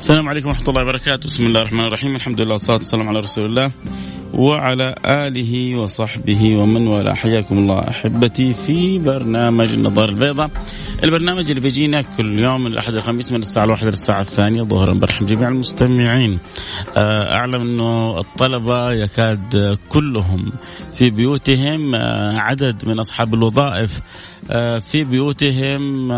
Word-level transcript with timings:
السلام 0.00 0.28
عليكم 0.28 0.48
ورحمة 0.48 0.68
الله 0.68 0.82
وبركاته. 0.82 1.24
بسم 1.24 1.46
الله 1.46 1.60
الرحمن 1.60 1.84
الرحيم. 1.84 2.16
الحمد 2.16 2.40
لله 2.40 2.52
والصلاة 2.52 2.76
والسلام 2.76 3.08
على 3.08 3.20
رسول 3.20 3.44
الله 3.46 3.72
وعلى 4.32 4.94
آله 5.04 5.76
وصحبه 5.76 6.56
ومن 6.56 6.86
والاه. 6.86 7.14
حياكم 7.14 7.58
الله 7.58 7.88
أحبتي 7.88 8.54
في 8.54 8.98
برنامج 8.98 9.72
النظار 9.72 10.08
البيضاء. 10.08 10.50
البرنامج 11.04 11.48
اللي 11.48 11.60
بيجينا 11.60 12.02
كل 12.02 12.38
يوم 12.38 12.60
من 12.60 12.66
الأحد 12.72 12.94
الخميس 12.94 13.32
من 13.32 13.38
الساعة 13.38 13.64
الواحدة 13.64 13.88
للساعة 13.88 14.20
الثانية. 14.20 14.62
ظهرا 14.62 14.92
برحم 14.92 15.26
جميع 15.26 15.48
المستمعين. 15.48 16.38
آه، 16.96 17.34
أعلم 17.34 17.60
أنه 17.60 18.18
الطلبة 18.20 18.92
يكاد 18.92 19.78
كلهم 19.88 20.52
في 20.94 21.10
بيوتهم. 21.10 21.94
آه، 21.94 22.38
عدد 22.38 22.88
من 22.88 22.98
أصحاب 22.98 23.34
الوظائف 23.34 24.00
آه، 24.50 24.78
في 24.78 25.04
بيوتهم. 25.04 26.12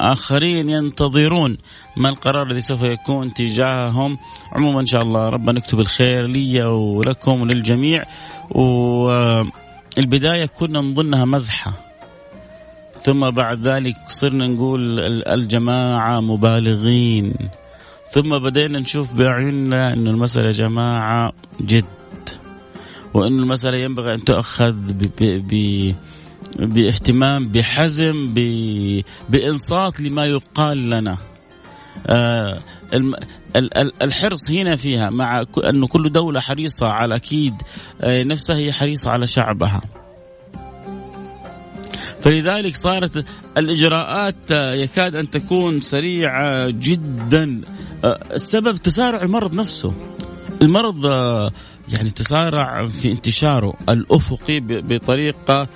آخرين 0.00 0.70
ينتظرون 0.70 1.58
ما 1.96 2.08
القرار 2.08 2.46
الذي 2.46 2.60
سوف 2.60 2.82
يكون 2.82 3.34
تجاههم. 3.34 4.18
عموما 4.52 4.80
إن 4.80 4.86
شاء 4.86 5.02
الله 5.02 5.28
ربنا 5.28 5.58
يكتب 5.58 5.80
الخير 5.80 6.26
لي 6.26 6.62
ولكم 6.64 7.40
وللجميع. 7.40 8.04
والبداية 8.50 10.46
كنا 10.46 10.80
نظنها 10.80 11.24
مزحة. 11.24 11.85
ثم 13.06 13.30
بعد 13.30 13.68
ذلك 13.68 13.96
صرنا 14.08 14.46
نقول 14.46 15.00
الجماعة 15.28 16.20
مبالغين. 16.20 17.34
ثم 18.10 18.38
بدينا 18.38 18.78
نشوف 18.78 19.14
بعيوننا 19.14 19.92
أن 19.92 20.06
المسألة 20.06 20.50
جماعة 20.50 21.32
جد 21.60 21.84
وأن 23.14 23.38
المسألة 23.38 23.76
ينبغي 23.76 24.14
أن 24.14 24.24
تؤخذ 24.24 24.72
ب... 24.72 25.02
ب... 25.20 25.94
باهتمام 26.58 27.48
بحزم 27.48 28.34
ب... 28.34 28.38
بإنصات 29.28 30.00
لما 30.00 30.24
يقال 30.24 30.90
لنا. 30.90 31.16
آه 32.06 32.60
الحرص 34.02 34.50
هنا 34.50 34.76
فيها 34.76 35.10
مع 35.10 35.44
أن 35.64 35.86
كل 35.86 36.12
دولة 36.12 36.40
حريصة 36.40 36.86
على 36.86 37.16
أكيد 37.16 37.54
آه، 38.00 38.22
نفسها 38.22 38.56
هي 38.56 38.72
حريصة 38.72 39.10
على 39.10 39.26
شعبها. 39.26 39.82
فلذلك 42.20 42.76
صارت 42.76 43.24
الإجراءات 43.58 44.52
آه، 44.52 44.74
يكاد 44.74 45.14
أن 45.14 45.30
تكون 45.30 45.80
سريعة 45.80 46.70
جدا. 46.70 47.60
السبب 48.04 48.76
تسارع 48.76 49.22
المرض 49.22 49.54
نفسه. 49.54 49.94
المرض 50.62 51.04
يعني 51.88 52.10
تسارع 52.10 52.86
في 52.86 53.12
انتشاره. 53.12 53.74
الأفقي 53.88 54.60
بطريقة 54.60 55.68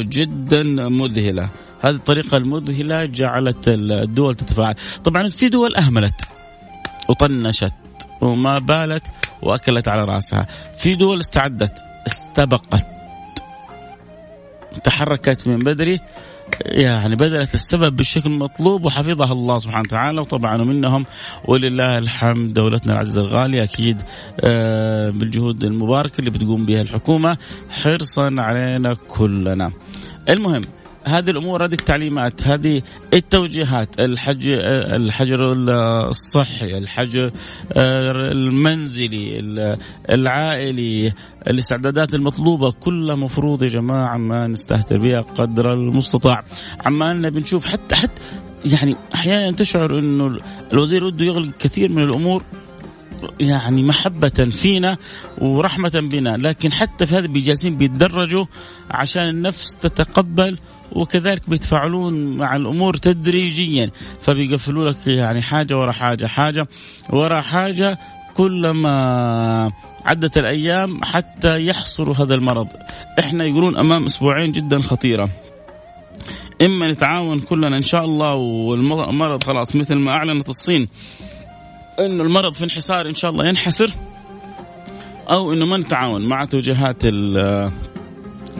جدا 0.00 0.62
مذهلة. 0.88 1.48
هذه 1.80 1.94
الطريقة 1.94 2.36
المذهلة 2.36 3.04
جعلت 3.04 3.68
الدول 3.68 4.34
تتفاعل. 4.34 4.74
طبعا 5.04 5.28
في 5.28 5.48
دول 5.48 5.76
أهملت 5.76 6.20
وطنشت 7.08 7.74
وما 8.20 8.54
بالت 8.54 9.06
وأكلت 9.42 9.88
على 9.88 10.04
رأسها. 10.04 10.46
في 10.78 10.94
دول 10.94 11.18
استعدت 11.18 11.78
استبقت. 12.06 12.97
تحركت 14.84 15.46
من 15.46 15.58
بدري 15.58 16.00
يعني 16.66 17.16
بذلت 17.16 17.54
السبب 17.54 17.96
بالشكل 17.96 18.30
المطلوب 18.30 18.84
وحفظها 18.84 19.32
الله 19.32 19.58
سبحانه 19.58 19.82
وتعالى 19.86 20.20
وطبعا 20.20 20.56
منهم 20.56 21.06
ولله 21.44 21.98
الحمد 21.98 22.52
دولتنا 22.52 22.92
العزيزة 22.92 23.20
الغالية 23.20 23.62
أكيد 23.62 24.02
آه، 24.40 25.10
بالجهود 25.10 25.64
المباركة 25.64 26.18
اللي 26.18 26.30
بتقوم 26.30 26.64
بها 26.64 26.82
الحكومة 26.82 27.38
حرصا 27.70 28.34
علينا 28.38 28.94
كلنا. 29.08 29.72
المهم 30.30 30.62
هذه 31.08 31.30
الأمور 31.30 31.64
هذه 31.64 31.72
التعليمات 31.72 32.46
هذه 32.46 32.82
التوجيهات 33.14 34.00
الحج 34.00 34.48
الحجر 34.48 35.52
الصحي 36.08 36.78
الحجر 36.78 37.30
المنزلي 37.76 39.40
العائلي 40.10 41.12
الاستعدادات 41.46 42.14
المطلوبة 42.14 42.70
كلها 42.70 43.14
مفروض 43.14 43.62
يا 43.62 43.68
جماعة 43.68 44.16
ما 44.16 44.46
نستهتر 44.46 44.98
بها 44.98 45.20
قدر 45.20 45.72
المستطاع. 45.72 46.44
عمالنا 46.86 47.28
بنشوف 47.28 47.64
حتى 47.64 47.94
حتى 47.94 48.22
يعني 48.64 48.96
أحيانا 49.14 49.56
تشعر 49.56 49.98
أنه 49.98 50.38
الوزير 50.72 51.04
وده 51.04 51.24
يغلق 51.24 51.56
كثير 51.58 51.92
من 51.92 52.02
الأمور 52.02 52.42
يعني 53.40 53.82
محبة 53.82 54.28
فينا 54.28 54.96
ورحمة 55.38 56.08
بنا 56.12 56.36
لكن 56.36 56.72
حتى 56.72 57.06
في 57.06 57.16
هذا 57.16 57.26
بيجالسين 57.26 57.76
بيتدرجوا 57.76 58.44
عشان 58.90 59.28
النفس 59.28 59.76
تتقبل 59.76 60.58
وكذلك 60.92 61.50
بيتفاعلون 61.50 62.36
مع 62.36 62.56
الأمور 62.56 62.96
تدريجيا. 62.96 63.90
فبيقفلوا 64.20 64.90
لك 64.90 65.06
يعني 65.06 65.42
حاجة 65.42 65.78
ورا 65.78 65.92
حاجة 65.92 66.26
حاجة 66.26 66.68
ورا 67.10 67.40
حاجة 67.40 67.98
كلما 68.34 69.72
عدت 70.04 70.38
الأيام 70.38 71.04
حتى 71.04 71.66
يحصروا 71.66 72.14
هذا 72.14 72.34
المرض. 72.34 72.68
إحنا 73.18 73.44
يقولون 73.44 73.76
أمام 73.76 74.04
أسبوعين 74.04 74.52
جدا 74.52 74.80
خطيرة. 74.80 75.28
إما 76.62 76.92
نتعاون 76.92 77.40
كلنا 77.40 77.76
إن 77.76 77.82
شاء 77.82 78.04
الله 78.04 78.34
والمرض 78.34 79.44
خلاص 79.44 79.76
مثل 79.76 79.94
ما 79.94 80.12
أعلنت 80.12 80.48
الصين 80.48 80.88
انه 82.00 82.22
المرض 82.22 82.54
في 82.54 82.64
انحسار 82.64 83.08
إن 83.08 83.14
شاء 83.14 83.30
الله 83.30 83.46
ينحسر 83.46 83.94
أو 85.30 85.52
إنه 85.52 85.66
ما 85.66 85.76
نتعاون 85.76 86.28
مع 86.28 86.44
توجيهات 86.44 87.04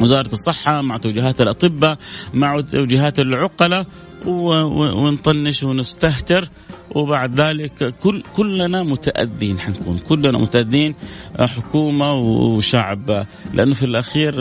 وزارة 0.00 0.32
الصحة 0.32 0.82
مع 0.82 0.96
توجيهات 0.96 1.40
الأطباء 1.40 1.98
مع 2.34 2.60
توجيهات 2.60 3.20
العقلاء 3.20 3.86
ونطنش 4.26 5.62
ونستهتر. 5.62 6.48
وبعد 6.94 7.40
ذلك 7.40 7.94
كل 8.02 8.22
كلنا 8.32 8.82
متأذين 8.82 9.60
حنكون 9.60 9.98
كلنا 9.98 10.38
متأذين 10.38 10.94
حكومة 11.40 12.14
وشعب. 12.14 13.26
لأنه 13.54 13.74
في 13.74 13.82
الأخير 13.82 14.34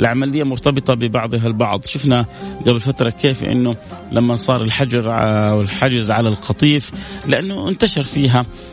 العملية 0.00 0.42
مرتبطة 0.42 0.94
ببعضها 0.94 1.46
البعض. 1.46 1.84
شفنا 1.84 2.26
قبل 2.66 2.80
فترة 2.80 3.10
كيف 3.10 3.44
أنه 3.44 3.76
لما 4.12 4.34
صار 4.34 4.62
الحجر 4.62 5.08
والحجز 5.54 6.10
على 6.10 6.28
القطيف 6.28 6.90
لأنه 7.26 7.68
انتشر 7.68 8.02
فيها 8.02 8.40
آه 8.40 8.71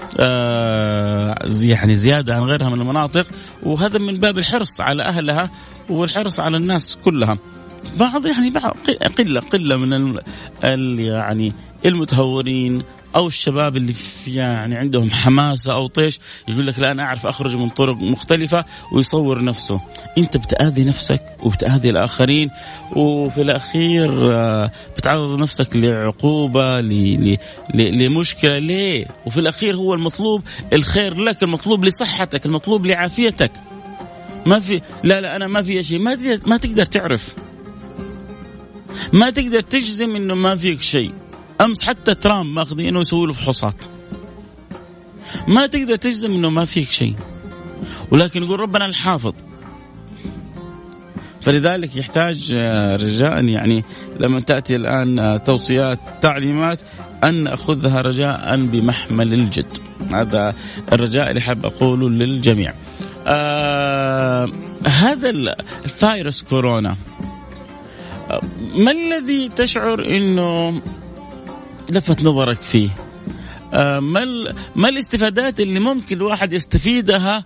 يعني 1.62 1.96
زيادة 1.96 2.36
عن 2.36 2.42
غيرها 2.42 2.70
من 2.70 2.82
المناطق 2.82 3.26
وهذا 3.64 4.00
من 4.00 4.14
باب 4.14 4.38
الحرص 4.38 4.82
على 4.82 5.04
أهلها 5.04 5.50
والحرص 5.90 6.40
على 6.40 6.58
الناس 6.58 6.98
كلها. 7.06 7.38
بعض 8.00 8.26
يعني 8.26 8.50
بعض 8.50 8.78
قلة 9.18 9.40
قلة 9.40 9.78
من 9.78 10.20
ال 10.64 11.00
يعني 11.00 11.54
المتهورين 11.86 12.84
أو 13.16 13.28
الشباب 13.28 13.78
اللي 13.78 13.94
في 13.94 14.36
يعني 14.36 14.78
عندهم 14.78 15.12
حماسة 15.12 15.74
أو 15.74 15.88
طيش 15.88 16.20
يقول 16.48 16.68
لك 16.68 16.80
لا 16.80 16.92
أنا 16.92 17.04
أعرف 17.04 17.26
أخرج 17.26 17.56
من 17.56 17.70
طرق 17.70 17.96
مختلفة 17.96 18.66
ويصور 18.92 19.44
نفسه. 19.44 19.82
أنت 20.18 20.38
بتأذي 20.38 20.84
نفسك 20.84 21.22
وبتأذي 21.44 21.90
الآخرين 21.90 22.50
وفي 22.96 23.42
الأخير 23.42 24.36
آه، 24.36 24.72
بتعرض 24.98 25.40
نفسك 25.40 25.76
لعقوبة 25.76 26.82
لمشكلة. 27.74 28.58
ليه؟ 28.58 29.06
وفي 29.26 29.40
الأخير 29.40 29.76
هو 29.76 29.94
المطلوب 29.94 30.42
الخير 30.74 31.22
لك 31.22 31.44
المطلوب 31.44 31.86
لصحتك 31.86 32.46
المطلوب 32.46 32.86
لعافيتك. 32.86 33.52
ما 34.46 34.60
في 34.60 34.82
لا 35.04 35.22
لا 35.22 35.36
أنا 35.36 35.48
ما 35.48 35.62
في 35.62 35.84
شيء. 35.84 36.00
ما 36.00 36.40
ما 36.48 36.58
تقدر 36.58 36.86
تعرف. 36.86 37.34
ما 39.14 39.30
تقدر 39.30 39.62
تجزم 39.62 40.16
إنه 40.16 40.36
ما 40.36 40.56
فيك 40.56 40.82
شيء. 40.82 41.14
أمس 41.62 41.84
حتى 41.84 42.16
ترامب 42.16 42.56
ماخذينه 42.56 43.02
يسوي 43.02 43.28
له 43.28 43.34
فحوصات. 43.34 43.86
ما 45.48 45.68
تقدر 45.68 45.96
تجزم 45.96 46.32
إنه 46.32 46.50
ما 46.50 46.66
فيك 46.66 46.92
شيء. 46.92 47.16
ولكن 48.12 48.44
يقول 48.44 48.60
ربنا 48.60 48.86
الحافظ. 48.86 49.34
فلذلك 51.42 51.96
يحتاج 51.96 52.54
آه، 52.56 52.96
رجاء 52.96 53.46
يعني 53.46 53.84
لما 54.20 54.40
تأتي 54.40 54.76
الآن 54.76 55.20
آه، 55.20 55.38
توصيات 55.38 56.00
تعليمات 56.22 56.80
أن 57.24 57.44
نأخذها 57.44 58.02
رجاء 58.02 58.66
بمحمل 58.66 59.34
الجد. 59.34 59.78
هذا 60.14 60.56
الرجاء 60.94 61.30
اللي 61.30 61.42
حاب 61.42 61.66
أقوله 61.66 62.10
للجميع. 62.10 62.74
آه 63.28 64.50
هذا 64.86 65.30
الفيروس 65.86 66.44
كورونا. 66.44 66.96
آه 68.32 68.42
ما 68.76 68.92
الذي 68.92 69.50
تشعر 69.56 70.06
إنه 70.06 70.82
لفت 71.92 72.24
نظرك 72.24 72.62
فيه؟ 72.62 72.90
آه 73.74 74.00
ما 74.00 74.26
ما 74.76 74.90
الاستفادات 74.90 75.60
اللي 75.60 75.80
ممكن 75.80 76.18
الواحد 76.18 76.54
يستفيدها 76.54 77.46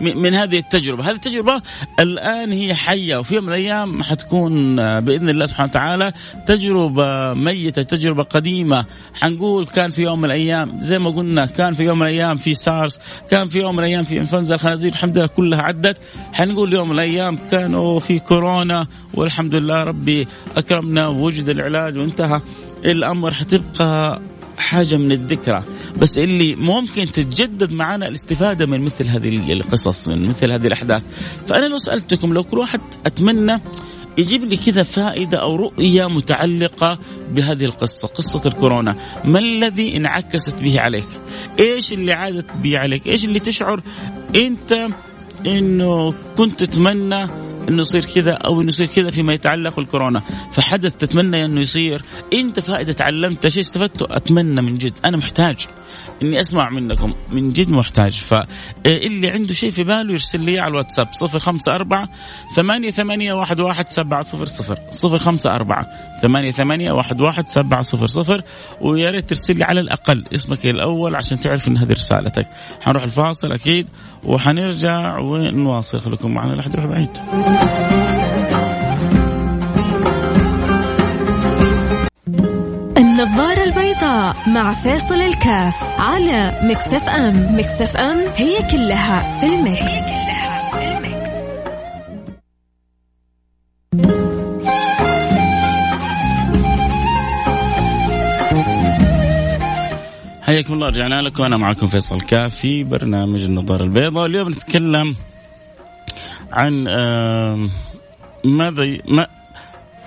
من 0.00 0.34
هذه 0.34 0.58
التجربة؟ 0.58 1.04
هذه 1.04 1.14
التجربة 1.14 1.62
الآن 2.00 2.52
هي 2.52 2.74
حية 2.74 3.16
وفي 3.16 3.34
يوم 3.34 3.44
من 3.44 3.50
الأيام 3.50 4.02
حتكون 4.02 4.76
بإذن 5.00 5.28
الله 5.28 5.46
سبحانه 5.46 5.70
وتعالى 5.70 6.12
تجربة 6.46 7.34
ميتة 7.34 7.82
تجربة 7.82 8.22
قديمة. 8.22 8.84
حنقول 9.14 9.66
كان 9.66 9.90
في 9.90 10.02
يوم 10.02 10.18
من 10.18 10.24
الأيام 10.24 10.80
زي 10.80 10.98
ما 10.98 11.10
قلنا 11.10 11.46
كان 11.46 11.72
في 11.72 11.82
يوم 11.82 11.98
من 11.98 12.06
الأيام 12.06 12.36
في 12.36 12.54
سارس 12.54 13.00
كان 13.30 13.48
في 13.48 13.58
يوم 13.58 13.76
من 13.76 13.84
الأيام 13.84 14.04
في 14.04 14.18
إنفلونزا 14.18 14.54
الخنازير 14.54 14.92
الحمد 14.92 15.18
لله 15.18 15.26
كلها 15.26 15.62
عدت. 15.62 15.98
حنقول 16.32 16.72
يوم 16.72 16.88
من 16.88 16.94
الأيام 16.94 17.38
كانوا 17.50 18.00
في 18.00 18.18
كورونا 18.18 18.86
والحمد 19.14 19.54
لله 19.54 19.84
ربي 19.84 20.28
أكرمنا 20.56 21.08
ووجد 21.08 21.48
العلاج 21.48 21.98
وانتهى. 21.98 22.40
الأمر 22.84 23.34
حتبقى 23.34 24.20
حاجة 24.58 24.96
من 24.96 25.12
الذكرى 25.12 25.62
بس 25.96 26.18
اللي 26.18 26.54
ممكن 26.54 27.06
تتجدد 27.06 27.72
معنا 27.72 28.08
الاستفادة 28.08 28.66
من 28.66 28.80
مثل 28.80 29.06
هذه 29.06 29.52
القصص 29.52 30.08
من 30.08 30.28
مثل 30.28 30.52
هذه 30.52 30.66
الأحداث 30.66 31.02
فأنا 31.46 31.66
لو 31.66 31.78
سألتكم 31.78 32.34
لو 32.34 32.44
كل 32.44 32.58
واحد 32.58 32.80
أتمنى 33.06 33.60
يجيب 34.18 34.44
لي 34.44 34.56
كذا 34.56 34.82
فائدة 34.82 35.38
أو 35.38 35.56
رؤية 35.56 36.08
متعلقة 36.08 36.98
بهذه 37.30 37.64
القصة، 37.64 38.08
قصة 38.08 38.42
الكورونا، 38.46 38.96
ما 39.24 39.38
الذي 39.38 39.96
انعكست 39.96 40.54
به 40.54 40.80
عليك؟ 40.80 41.06
إيش 41.58 41.92
اللي 41.92 42.12
عادت 42.12 42.46
به 42.62 42.78
عليك؟ 42.78 43.06
إيش 43.06 43.24
اللي 43.24 43.38
تشعر 43.38 43.82
أنت 44.36 44.88
إنه 45.46 46.14
كنت 46.36 46.64
تتمنى 46.64 47.28
إنه 47.68 47.80
يصير 47.80 48.04
كذا 48.04 48.32
أو 48.32 48.60
إنه 48.60 48.68
يصير 48.68 48.86
كذا 48.86 49.10
فيما 49.10 49.34
يتعلق 49.34 49.76
بالكورونا. 49.76 50.22
فحدث 50.52 50.96
تتمنى 50.96 51.44
إنه 51.44 51.60
يصير. 51.60 52.02
أنت 52.32 52.60
فائدة 52.60 52.92
تعلمت 52.92 53.48
شيء 53.48 53.62
استفدته؟ 53.62 54.06
أتمنى 54.16 54.62
من 54.62 54.78
جد. 54.78 54.92
أنا 55.04 55.16
محتاج. 55.16 55.66
إني 56.22 56.40
أسمع 56.40 56.70
منكم 56.70 57.14
من 57.32 57.52
جد 57.52 57.70
محتاج. 57.70 58.24
فاللي 58.28 59.30
عنده 59.30 59.54
شيء 59.54 59.70
في 59.70 59.84
باله 59.84 60.12
يرسل 60.12 60.40
لي 60.40 60.60
على 60.60 60.70
الواتساب. 60.70 61.08
054 61.22 62.08
ثمانية 62.56 62.90
ثمانية 62.90 63.32
واحد 63.32 63.60
واحد 63.60 63.88
سبعة 63.88 64.22
صفر 64.22 64.46
صفر. 64.46 64.78
صفر 64.90 65.18
خمسة 65.18 65.54
أربعة 65.54 65.86
ثمانية 66.22 66.52
ثمانية 66.52 66.92
واحد 66.92 67.20
واحد 67.20 67.48
سبعة 67.48 67.82
صفر 67.82 68.06
صفر. 68.06 68.42
ويا 68.80 69.10
ريت 69.10 69.28
ترسل 69.28 69.58
لي 69.58 69.64
على 69.64 69.80
الأقل 69.80 70.24
اسمك 70.34 70.66
الأول 70.66 71.14
عشان 71.14 71.40
تعرف 71.40 71.68
إن 71.68 71.76
هذه 71.76 71.92
رسالتك. 71.92 72.46
حنروح 72.80 73.02
الفاصل 73.02 73.52
أكيد 73.52 73.88
وحنرجع 74.24 75.18
ونواصل. 75.18 76.00
خليكم 76.00 76.34
معنا 76.34 76.52
لا 76.52 76.62
حد 76.62 76.74
يروح 76.74 76.86
بعيد 76.86 78.21
مع 84.46 84.72
فيصل 84.72 85.14
الكاف 85.14 86.00
على 86.00 86.60
Mix 86.62 87.08
FM. 87.08 87.56
Mix 87.56 87.96
FM 87.96 88.18
هي 88.36 88.62
كلها 88.70 89.40
في 89.40 89.46
ال 89.46 89.53
Mix, 89.53 89.80
هي 89.80 90.10
كلها 90.10 90.70
في 90.70 90.96
ال 90.96 91.03
Mix. 91.03 91.32
حياكم 100.42 100.74
الله 100.74 100.88
رجعنا 100.88 101.22
لكم. 101.22 101.42
أنا 101.44 101.56
معكم 101.56 101.86
فيصل 101.86 102.20
كاف 102.20 102.54
في 102.54 102.84
برنامج 102.84 103.42
النظارة 103.42 103.84
البيضاء. 103.84 104.26
اليوم 104.26 104.48
نتكلم 104.48 105.16
عن 106.52 106.84
ماذا 108.44 108.98
ما 109.08 109.26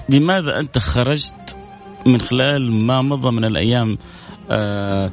بماذا 0.10 0.60
أنت 0.60 0.78
خرجت 0.78 1.58
من 2.06 2.22
خلال 2.22 2.72
ما 2.72 3.02
مضى 3.02 3.32
من 3.32 3.46
الأيام 3.46 3.98
آه، 4.52 5.12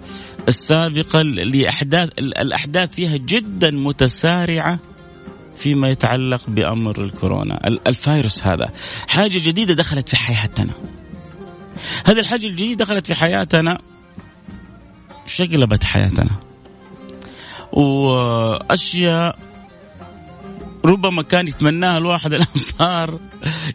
السابقة 0.48 1.22
لأحداث 1.22 2.10
الأحداث 2.18 2.94
فيها 2.94 3.16
جدا 3.16 3.70
متسارعة 3.70 4.78
فيما 5.56 5.88
يتعلق 5.88 6.40
بأمر 6.48 7.04
الكورونا. 7.04 7.68
الفيروس 7.86 8.44
هذا 8.44 8.70
حاجة 9.06 9.38
جديدة 9.38 9.74
دخلت 9.74 10.08
في 10.08 10.16
حياتنا. 10.16 10.72
هذه 12.04 12.18
الحاجة 12.18 12.46
الجديدة 12.46 12.84
دخلت 12.84 13.06
في 13.06 13.14
حياتنا 13.14 13.78
شقلبت 15.26 15.84
حياتنا. 15.84 16.30
وأشياء 17.72 19.38
ربما 20.84 21.22
كان 21.22 21.48
يتمناها 21.48 21.98
الواحد 21.98 22.32
الان 22.32 22.46
صار 22.56 23.18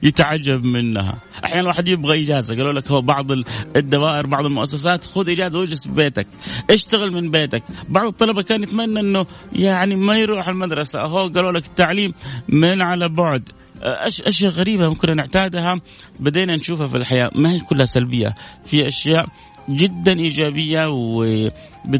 يتعجب 0.03 0.63
منها. 0.63 1.17
أحيانا 1.45 1.61
الواحد 1.61 1.87
يبغى 1.87 2.23
إجازة. 2.23 2.55
قالوا 2.55 2.73
لك 2.73 2.91
هو 2.91 3.01
بعض 3.01 3.31
الدوائر 3.75 4.25
بعض 4.25 4.45
المؤسسات 4.45 5.05
خذ 5.05 5.29
إجازة 5.29 5.59
واجلس 5.59 5.87
في 5.87 5.93
بيتك. 5.93 6.27
اشتغل 6.69 7.11
من 7.11 7.31
بيتك. 7.31 7.63
بعض 7.89 8.05
الطلبة 8.05 8.41
كان 8.41 8.63
يتمنى 8.63 8.99
إنه 8.99 9.25
يعني 9.53 9.95
ما 9.95 10.17
يروح 10.17 10.47
المدرسة. 10.47 11.01
هو 11.01 11.27
قالوا 11.27 11.51
لك 11.51 11.65
التعليم 11.65 12.13
من 12.49 12.81
على 12.81 13.09
بعد. 13.09 13.49
أشياء 13.81 14.51
غريبة 14.51 14.89
ممكن 14.89 15.15
نعتادها. 15.15 15.81
بدينا 16.19 16.55
نشوفها 16.55 16.87
في 16.87 16.97
الحياة. 16.97 17.31
ما 17.35 17.51
هي 17.51 17.59
كلها 17.59 17.85
سلبية. 17.85 18.35
في 18.65 18.87
أشياء 18.87 19.27
جدا 19.69 20.19
إيجابية 20.19 20.89
و 20.89 21.23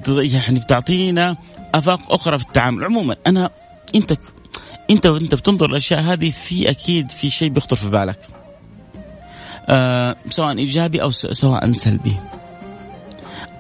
يعني 0.07 0.59
بتعطينا 0.59 1.37
آفاق 1.75 2.13
أخرى 2.13 2.37
في 2.37 2.45
التعامل. 2.45 2.85
عموما 2.85 3.15
أنا 3.27 3.49
أنت 3.95 4.17
انت 4.89 5.05
وانت 5.05 5.35
بتنظر 5.35 5.65
الأشياء 5.69 6.01
هذه 6.01 6.33
في 6.43 6.69
أكيد 6.69 7.11
في 7.11 7.29
شيء 7.29 7.49
بيخطر 7.49 7.75
في 7.75 7.89
بالك. 7.89 8.19
آه 9.69 10.15
سواء 10.29 10.57
إيجابي 10.57 11.01
أو 11.01 11.09
سواء 11.11 11.73
سلبي. 11.73 12.15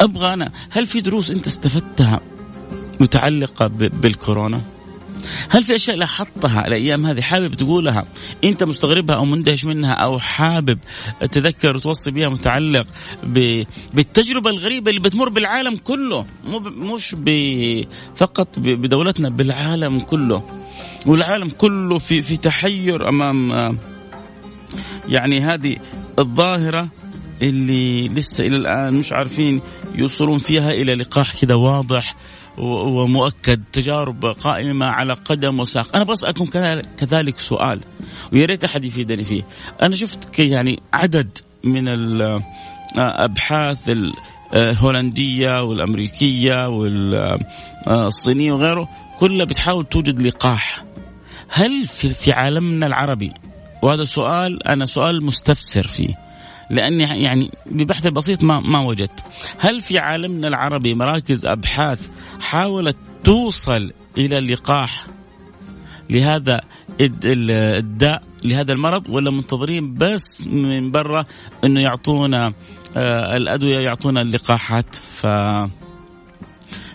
أبغى 0.01 0.33
أنا 0.33 0.51
هل 0.69 0.87
في 0.87 1.01
دروس 1.01 1.31
أنت 1.31 1.47
استفدتها 1.47 2.19
متعلقة 2.99 3.67
بالكورونا؟ 3.67 4.61
هل 5.49 5.63
في 5.63 5.75
أشياء 5.75 5.97
لاحظتها 5.97 6.67
الأيام 6.67 7.05
هذه 7.05 7.21
حابب 7.21 7.53
تقولها 7.53 8.05
أنت 8.43 8.63
مستغربها 8.63 9.15
أو 9.15 9.25
مندهش 9.25 9.65
منها 9.65 9.93
أو 9.93 10.19
حابب 10.19 10.79
تذكر 11.31 11.75
وتوصي 11.75 12.11
بها 12.11 12.29
متعلق 12.29 12.87
بالتجربة 13.93 14.49
الغريبة 14.49 14.89
اللي 14.89 15.01
بتمر 15.01 15.29
بالعالم 15.29 15.75
كله 15.75 16.25
مو 16.45 16.59
مش 16.95 17.15
فقط 18.15 18.59
بدولتنا 18.59 19.29
بالعالم 19.29 19.99
كله؟ 19.99 20.43
والعالم 21.05 21.49
كله 21.49 21.99
في 21.99 22.21
في 22.21 22.37
تحير 22.37 23.09
أمام 23.09 23.77
يعني 25.09 25.41
هذه 25.41 25.77
الظاهرة 26.19 26.87
اللي 27.41 28.07
لسه 28.07 28.47
إلى 28.47 28.55
الآن 28.55 28.93
مش 28.93 29.13
عارفين 29.13 29.61
يوصلون 29.95 30.37
فيها 30.37 30.71
إلى 30.71 30.95
لقاح 30.95 31.41
كذا 31.41 31.55
واضح 31.55 32.15
ومؤكد 32.57 33.63
تجارب 33.73 34.25
قائمة 34.25 34.85
على 34.85 35.13
قدم 35.13 35.59
وساق. 35.59 35.95
أنا 35.95 36.03
بسألكم 36.03 36.45
كذلك 36.97 37.39
سؤال 37.39 37.81
ويا 38.33 38.45
ريت 38.45 38.63
أحد 38.63 38.83
يفيدني 38.83 39.23
فيه. 39.23 39.43
أنا 39.81 39.95
شفت 39.95 40.39
يعني 40.39 40.79
عدد 40.93 41.37
من 41.63 41.87
الأبحاث 42.97 43.91
الهولندية 44.53 45.63
والأمريكية 45.63 46.67
والصينية 47.87 48.51
وغيره 48.51 48.89
كلها 49.19 49.45
بتحاول 49.45 49.85
توجد 49.85 50.19
لقاح. 50.19 50.86
هل 51.49 51.87
في 51.87 52.31
عالمنا 52.31 52.87
العربي؟ 52.87 53.33
وهذا 53.83 54.03
سؤال 54.03 54.67
أنا 54.67 54.85
سؤال 54.85 55.25
مستفسر 55.25 55.87
فيه. 55.87 56.15
لأني 56.69 57.23
يعني 57.23 57.51
ببحث 57.65 58.07
بسيط 58.07 58.43
ما 58.43 58.59
ما 58.59 58.79
وجدت. 58.79 59.23
هل 59.59 59.81
في 59.81 59.99
عالمنا 59.99 60.47
العربي 60.47 60.93
مراكز 60.93 61.45
أبحاث 61.45 61.99
حاولت 62.39 62.97
توصل 63.23 63.91
إلى 64.17 64.37
اللقاح 64.37 65.07
لهذا 66.09 66.61
الداء 67.01 68.23
لهذا 68.45 68.73
المرض 68.73 69.09
ولا 69.09 69.31
منتظرين 69.31 69.93
بس 69.93 70.47
من 70.47 70.91
برا 70.91 71.25
إنه 71.63 71.81
يعطونا 71.81 72.53
آه، 72.97 73.37
الأدوية 73.37 73.79
يعطونا 73.79 74.21
اللقاحات؟ 74.21 74.95
ف 74.95 75.25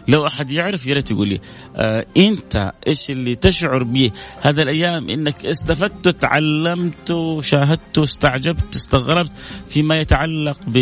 لو 0.09 0.27
أحد 0.27 0.51
يعرف 0.51 0.87
يا 0.87 0.95
ريت 0.95 1.11
يقول 1.11 1.29
لي 1.29 1.41
آه 1.77 2.07
أنت 2.17 2.73
إيش 2.87 3.11
اللي 3.11 3.35
تشعر 3.35 3.83
به 3.83 4.11
هذا 4.41 4.63
الأيام؟ 4.63 5.11
إنك 5.11 5.47
استفدت 5.47 6.09
تعلمت 6.09 7.15
شاهدت 7.41 7.99
استعجبت 7.99 8.77
استغربت 8.77 9.33
فيما 9.69 9.95
يتعلق 9.95 10.59
ب 10.67 10.79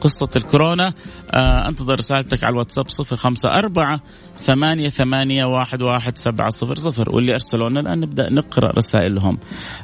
قصة 0.00 0.28
الكورونا. 0.36 0.92
آه 1.30 1.68
أنتظر 1.68 1.98
رسالتك 1.98 2.44
على 2.44 2.52
الواتساب 2.52 2.88
صفر 2.88 3.16
خمسة 3.16 3.48
أربعة 3.48 4.00
ثمانية 4.40 4.88
ثمانية 4.88 5.44
واحد 5.44 5.82
واحد 5.82 6.18
سبعة 6.18 6.50
صفر 6.50 6.74
صفر. 6.74 7.14
واللي 7.14 7.32
أرسلونا 7.32 7.80
الآن 7.80 8.00
نبدأ 8.00 8.30
نقرأ 8.30 8.72
رسائلهم. 8.72 9.38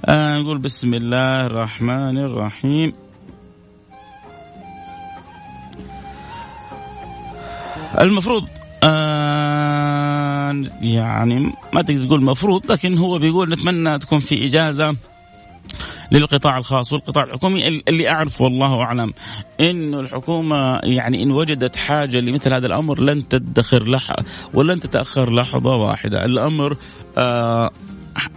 آه 0.05 0.39
نقول 0.39 0.59
بسم 0.59 0.95
الله 0.95 1.47
الرحمن 1.47 2.19
الرحيم. 2.19 2.93
المفروض 8.01 8.49
آه 8.85 10.63
يعني 10.81 11.53
ما 11.73 11.83
تقدر 11.83 12.07
تقول 12.07 12.25
مفروض 12.25 12.73
لكن 12.73 12.99
هو 12.99 13.19
بيقول 13.19 13.51
نتمنى 13.51 13.99
تكون 13.99 14.21
في 14.21 14.45
إجازة 14.45 14.97
للقطاع 16.13 16.59
الخاص 16.59 16.93
والقطاع 16.93 17.25
الحكومي 17.25 17.83
اللي 17.89 18.11
أعرف 18.11 18.41
والله 18.41 18.83
أعلم 18.83 19.13
إنه 19.61 20.01
الحكومة 20.01 20.81
يعني 20.83 21.23
إن 21.23 21.31
وجدت 21.31 21.77
حاجة 21.77 22.21
لمثل 22.21 22.55
هذا 22.55 22.67
الأمر 22.67 23.01
لن 23.01 23.29
تدخر 23.29 23.89
لح 23.89 24.17
ولن 24.55 24.81
تتأخر 24.81 25.35
لحظة 25.35 25.77
واحدة، 25.77 26.25
الأمر 26.25 26.77
آه 27.19 27.71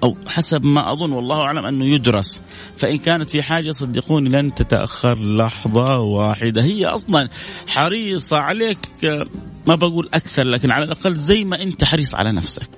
أو 0.03 0.17
حسب 0.27 0.65
ما 0.65 0.91
أظن 0.91 1.11
والله 1.11 1.41
أعلم 1.41 1.65
أنه 1.65 1.85
يدرس. 1.85 2.41
فإن 2.77 2.97
كانت 2.97 3.29
في 3.29 3.43
حاجة 3.43 3.71
صدقوني 3.71 4.29
لن 4.29 4.53
تتأخر 4.53 5.19
لحظة 5.19 5.99
واحدة. 5.99 6.63
هي 6.63 6.85
أصلا 6.85 7.29
حريصة 7.67 8.37
عليك 8.37 8.77
ما 9.67 9.75
بقول 9.75 10.09
أكثر 10.13 10.43
لكن 10.43 10.71
على 10.71 10.85
الأقل 10.85 11.15
زي 11.15 11.43
ما 11.43 11.61
أنت 11.61 11.83
حريص 11.83 12.15
على 12.15 12.31
نفسك. 12.31 12.69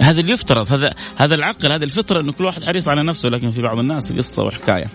هذا 0.00 0.20
اللي 0.20 0.32
يفترض 0.32 0.72
هذا 0.72 0.94
هذا 1.16 1.34
العقل 1.34 1.72
هذه 1.72 1.84
الفطرة 1.84 2.20
انه 2.20 2.32
كل 2.32 2.44
واحد 2.44 2.64
حريص 2.64 2.88
على 2.88 3.02
نفسه 3.02 3.28
لكن 3.28 3.50
في 3.50 3.62
بعض 3.62 3.78
الناس 3.78 4.12
قصة 4.12 4.42
وحكاية. 4.42 4.90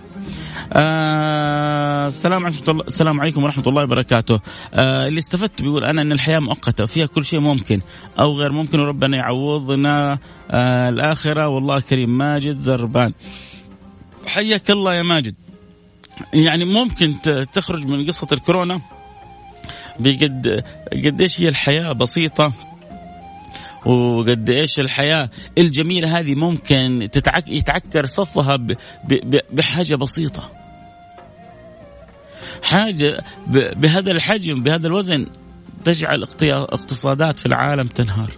آه 0.74 2.08
السلام 2.08 2.46
عليكم 2.46 2.80
السلام 2.80 3.22
عليكم 3.22 3.44
ورحمة 3.44 3.63
الله 3.68 3.84
وبركاته. 3.84 4.40
آه 4.74 5.08
اللي 5.08 5.18
استفدت 5.18 5.62
بيقول 5.62 5.84
أنا 5.84 6.01
إن 6.01 6.12
الحياة 6.12 6.40
مؤقتة 6.40 6.84
وفيها 6.84 7.06
كل 7.06 7.25
شيء 7.25 7.40
ممكن 7.40 7.82
أو 8.20 8.38
غير 8.40 8.51
ممكن 8.51 8.80
وربنا 8.80 9.18
يعوضنا 9.18 10.20
آه 10.51 10.90
الآخرة 10.90 11.48
والله 11.48 11.80
كريم 11.80 12.18
ماجد 12.18 12.58
زربان. 12.58 13.13
حياك 14.28 14.72
الله 14.72 14.96
يا 14.96 15.01
ماجد. 15.04 15.36
يعني 16.34 16.66
ممكن 16.66 17.16
تخرج 17.54 17.88
من 17.88 18.08
قصة 18.08 18.28
الكورونا 18.32 18.82
بقد 20.00 20.63
قديش 20.94 21.42
هي 21.42 21.48
الحياة 21.48 21.92
بسيطة 21.94 22.54
وقد 23.86 24.50
إيش 24.50 24.80
الحياة 24.80 25.30
الجميلة 25.58 26.20
هذه 26.20 26.36
ممكن 26.36 27.08
تتعك 27.12 27.48
يتعكر 27.48 28.06
صفها 28.06 28.60
بحاجة 29.54 29.96
بسيطة. 29.96 30.61
حاجة 32.62 33.24
بهذا 33.48 34.12
الحجم 34.12 34.63
بهذا 34.63 34.88
الوزن 34.88 35.27
تجعل 35.84 36.24
اقتصادات 36.44 37.39
في 37.39 37.46
العالم 37.46 37.88
تنهار. 37.88 38.32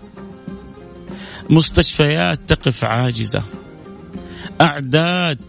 مستشفيات 1.50 2.40
تقف 2.48 2.84
عاجزة. 2.84 3.44
أعداد 4.62 5.40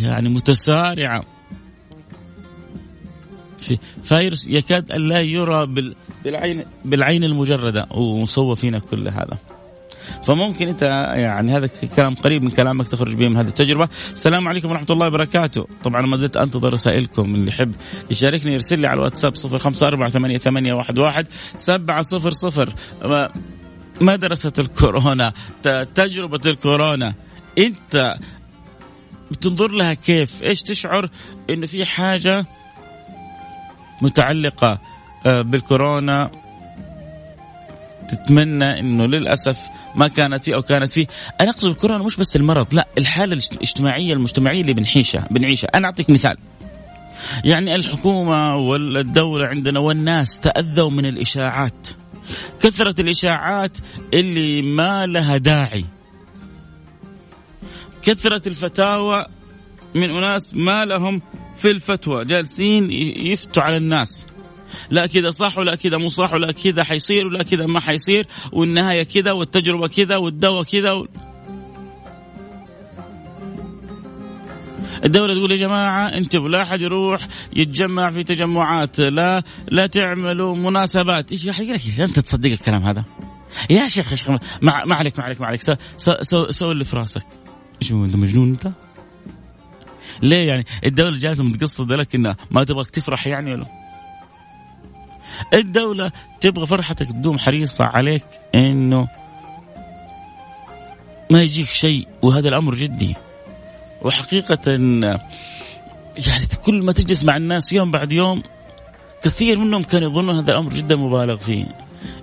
يعني 0.00 0.28
متسارعة. 0.28 1.24
في 3.58 3.78
فيروس 4.02 4.46
يكاد 4.46 4.92
أن 4.92 5.08
لا 5.08 5.20
يرى 5.20 5.66
بالعين 6.24 6.64
بالعين 6.84 7.24
المجردة 7.24 7.86
ومصور 7.90 8.54
فينا 8.54 8.78
كل 8.78 9.08
هذا 9.08 9.38
فممكن 10.26 10.68
انت 10.68 10.82
يعني 11.16 11.56
هذا 11.56 11.68
كلام 11.96 12.14
قريب 12.14 12.42
من 12.42 12.50
كلامك 12.50 12.88
تخرج 12.88 13.14
به 13.14 13.28
من 13.28 13.36
هذه 13.36 13.48
التجربة. 13.48 13.88
السلام 14.12 14.48
عليكم 14.48 14.70
ورحمة 14.70 14.86
الله 14.90 15.06
وبركاته. 15.06 15.66
طبعا 15.84 16.02
ما 16.02 16.16
زلت 16.16 16.36
أنتظر 16.36 16.72
رسائلكم. 16.72 17.34
اللي 17.34 17.48
يحب 17.48 17.74
يشاركني 18.10 18.52
يرسل 18.52 18.78
لي 18.78 18.86
على 18.86 18.98
الواتساب 18.98 19.32
054 19.36 21.24
سبعة 21.54 22.02
صفر 22.02 22.30
صفر. 22.30 22.74
مدرسة 24.00 24.52
الكورونا. 24.58 25.32
تجربة 25.94 26.40
الكورونا. 26.46 27.14
انت 27.58 28.16
بتنظر 29.30 29.68
لها 29.68 29.94
كيف؟ 29.94 30.42
إيش 30.42 30.62
تشعر 30.62 31.08
إنه 31.50 31.66
في 31.66 31.84
حاجة 31.84 32.46
متعلقة 34.02 34.78
آه، 35.26 35.42
بالكورونا؟ 35.42 36.30
تتمنى 38.10 38.78
إنه 38.78 39.06
للأسف 39.06 39.58
ما 39.94 40.08
كانت 40.08 40.44
فيه 40.44 40.54
أو 40.54 40.62
كانت 40.62 40.92
فيه، 40.92 41.06
أنا 41.40 41.50
أقصد 41.50 41.68
الكورونا 41.68 42.04
مش 42.04 42.16
بس 42.16 42.36
المرض، 42.36 42.74
لا 42.74 42.88
الحالة 42.98 43.38
الاجتماعية 43.52 44.12
المجتمعية 44.12 44.60
اللي 44.60 44.72
بنعيشها، 44.72 45.28
بنعيشها، 45.30 45.68
أنا 45.74 45.86
أعطيك 45.86 46.10
مثال. 46.10 46.36
يعني 47.44 47.74
الحكومة 47.74 48.56
والدولة 48.56 49.46
عندنا 49.46 49.80
والناس 49.80 50.40
تأذوا 50.40 50.90
من 50.90 51.06
الإشاعات. 51.06 51.88
كثرة 52.60 53.00
الإشاعات 53.00 53.78
اللي 54.14 54.62
ما 54.62 55.06
لها 55.06 55.36
داعي. 55.36 55.84
كثرة 58.02 58.48
الفتاوى 58.48 59.26
من 59.94 60.10
أناس 60.10 60.54
ما 60.54 60.84
لهم 60.84 61.22
في 61.56 61.70
الفتوى، 61.70 62.24
جالسين 62.24 62.90
يفتوا 63.26 63.62
على 63.62 63.76
الناس. 63.76 64.26
لا 64.90 65.06
كذا 65.06 65.30
صح 65.30 65.58
ولا 65.58 65.74
كذا 65.74 65.96
مو 65.96 66.08
صح 66.08 66.34
ولا 66.34 66.52
كذا 66.52 66.84
حيصير 66.84 67.26
ولا 67.26 67.42
كذا 67.42 67.66
ما 67.66 67.80
حيصير 67.80 68.26
والنهاية 68.52 69.02
كذا 69.02 69.32
والتجربة 69.32 69.88
كذا 69.88 70.16
والدواء 70.16 70.62
كذا 70.62 70.92
و... 70.92 71.06
الدولة 75.04 75.34
تقول 75.34 75.50
يا 75.50 75.56
جماعة 75.56 76.06
انتبهوا 76.06 76.48
لا 76.48 76.62
أحد 76.62 76.80
يروح 76.80 77.28
يتجمع 77.56 78.10
في 78.10 78.22
تجمعات 78.22 79.00
لا 79.00 79.42
لا 79.68 79.86
تعملوا 79.86 80.56
مناسبات. 80.56 81.32
إيش 81.32 81.44
يا 81.44 82.04
أنت 82.04 82.18
تصدق 82.18 82.50
الكلام 82.50 82.82
هذا؟ 82.82 83.04
يا 83.70 83.88
شيخ 83.88 84.10
يا 84.10 84.16
شيخ 84.16 84.30
ما, 84.62 84.72
عليك 84.94 85.18
ما 85.18 85.24
عليك 85.24 85.40
ما 85.40 85.46
عليك. 85.46 85.62
سوي 85.62 85.76
سو 86.22 86.50
سو 86.50 86.72
اللي 86.72 86.84
في 86.84 86.96
راسك. 86.96 87.26
إيش 87.82 87.92
أنت 87.92 88.16
مجنون 88.16 88.50
أنت؟ 88.50 88.72
ليه 90.22 90.48
يعني؟ 90.48 90.66
الدولة 90.86 91.18
جالسة 91.18 91.44
متقصدة 91.44 91.96
لك 91.96 92.14
انها 92.14 92.36
ما 92.50 92.64
تبغاك 92.64 92.90
تفرح 92.90 93.26
يعني 93.26 93.52
ولا؟ 93.52 93.66
الدولة 95.54 96.12
تبغى 96.40 96.66
فرحتك 96.66 97.06
تدوم 97.06 97.38
حريصة 97.38 97.84
عليك 97.84 98.24
إنه 98.54 99.08
ما 101.30 101.42
يجيك 101.42 101.66
شيء 101.66 102.08
وهذا 102.22 102.48
الأمر 102.48 102.74
جدي. 102.74 103.16
وحقيقة 104.02 104.70
يعني 106.26 106.46
كل 106.64 106.82
ما 106.82 106.92
تجلس 106.92 107.24
مع 107.24 107.36
الناس 107.36 107.72
يوم 107.72 107.90
بعد 107.90 108.12
يوم 108.12 108.42
كثير 109.22 109.58
منهم 109.58 109.82
كانوا 109.82 110.10
يظنون 110.10 110.36
هذا 110.36 110.52
الأمر 110.52 110.72
جدا 110.72 110.96
مبالغ 110.96 111.36
فيه. 111.36 111.64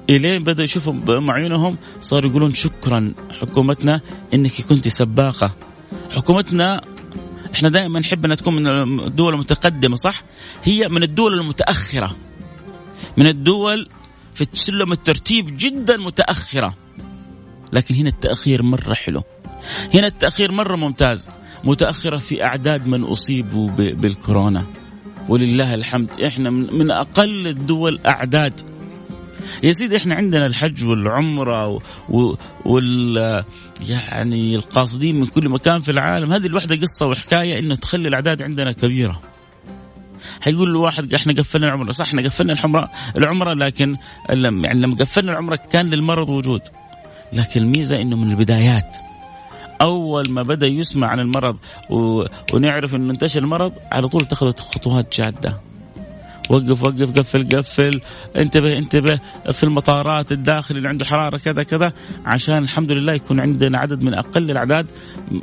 إلين 0.09 0.43
بدأوا 0.43 0.63
يشوفوا 0.63 0.93
بعيونهم 1.19 1.77
صاروا 2.01 2.29
يقولون 2.29 2.53
شكرا 2.53 3.13
حكومتنا 3.41 4.01
إنك 4.33 4.61
كنت 4.61 4.87
سباقة. 4.87 5.51
حكومتنا 6.11 6.81
إحنا 7.53 7.69
دائما 7.69 7.99
نحب 7.99 8.25
انها 8.25 8.35
تكون 8.35 8.55
من 8.55 8.99
الدول 8.99 9.33
المتقدمة 9.33 9.95
صح؟ 9.95 10.21
هي 10.63 10.87
من 10.87 11.03
الدول 11.03 11.33
المتأخرة. 11.33 12.15
من 13.17 13.27
الدول 13.27 13.89
في 14.33 14.45
سلم 14.53 14.91
الترتيب 14.91 15.57
جدا 15.57 15.97
متأخرة. 15.97 16.75
لكن 17.73 17.95
هنا 17.95 18.09
التأخير 18.09 18.63
مرة 18.63 18.93
حلو. 18.93 19.23
هنا 19.93 20.07
التأخير 20.07 20.51
مرة 20.51 20.75
ممتاز. 20.75 21.29
متأخرة 21.63 22.17
في 22.17 22.43
أعداد 22.43 22.87
من 22.87 23.03
أصيبوا 23.03 23.69
بالكورونا. 23.71 24.65
ولله 25.29 25.73
الحمد. 25.73 26.21
إحنا 26.21 26.49
من 26.49 26.91
أقل 26.91 27.47
الدول 27.47 27.99
أعداد. 28.05 28.61
يا 29.63 29.71
سيدي 29.71 29.97
إحنا 29.97 30.15
عندنا 30.15 30.45
الحج 30.45 30.85
والعمرة 30.85 31.81
وال 32.65 33.43
يعني 33.89 34.55
القاصدين 34.55 35.19
من 35.19 35.25
كل 35.25 35.49
مكان 35.49 35.79
في 35.79 35.91
العالم. 35.91 36.33
هذه 36.33 36.45
الوحدة 36.47 36.75
قصة 36.75 37.05
وحكاية 37.05 37.59
إنه 37.59 37.75
تخلي 37.75 38.07
الأعداد 38.07 38.41
عندنا 38.41 38.71
كبيرة. 38.71 39.21
حيقول 40.41 40.73
له 40.73 40.79
واحد 40.79 41.13
إحنا 41.13 41.33
قفلنا 41.33 41.67
العمرة. 41.67 41.91
صح 41.91 42.07
إحنا 42.07 42.21
قفلنا 42.23 42.53
الحمرة 42.53 42.91
العمرة 43.17 43.53
لكن 43.53 43.97
لما 44.29 44.67
يعني 44.67 44.81
لما 44.81 44.95
قفلنا 44.95 45.31
العمرة 45.31 45.59
كان 45.69 45.89
للمرض 45.89 46.29
وجود. 46.29 46.61
لكن 47.33 47.61
الميزة 47.61 48.01
إنه 48.01 48.15
من 48.15 48.31
البدايات. 48.31 48.97
أول 49.81 50.31
ما 50.31 50.43
بدأ 50.43 50.67
يسمع 50.67 51.07
عن 51.07 51.19
المرض. 51.19 51.57
ونعرف 52.53 52.95
إنه 52.95 53.13
انتشر 53.13 53.39
المرض 53.39 53.73
على 53.91 54.07
طول 54.07 54.21
اتخذت 54.21 54.59
خطوات 54.59 55.17
جادة. 55.17 55.57
وقف 56.49 56.83
وقف 56.83 57.19
قفل 57.19 57.49
قفل. 57.49 58.01
انتبه 58.35 58.77
انتبه 58.77 59.19
في 59.51 59.63
المطارات 59.63 60.31
الداخل 60.31 60.77
اللي 60.77 60.89
عنده 60.89 61.05
حرارة 61.05 61.37
كذا 61.37 61.63
كذا. 61.63 61.93
عشان 62.25 62.57
الحمد 62.57 62.91
لله 62.91 63.13
يكون 63.13 63.39
عندنا 63.39 63.79
عدد 63.79 64.03
من 64.03 64.13
أقل 64.13 64.51
الأعداد 64.51 64.87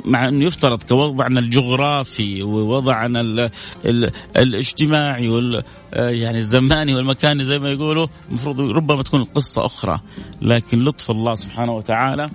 مع 0.05 0.27
انه 0.27 0.45
يفترض 0.45 0.83
كوضعنا 0.83 1.39
الجغرافي 1.39 2.43
ووضعنا 2.43 3.21
ال 3.21 3.49
ال 3.85 4.11
الاجتماعي 4.37 5.29
وال 5.29 5.63
يعني 5.93 6.37
الزماني 6.37 6.95
والمكاني 6.95 7.43
زي 7.43 7.59
ما 7.59 7.69
يقولوا 7.69 8.07
المفروض 8.29 8.59
ربما 8.59 9.03
تكون 9.03 9.21
القصة 9.21 9.65
أخرى. 9.65 9.99
لكن 10.41 10.83
لطف 10.83 11.11
الله 11.11 11.35
سبحانه 11.35 11.71
وتعالى 11.71 12.29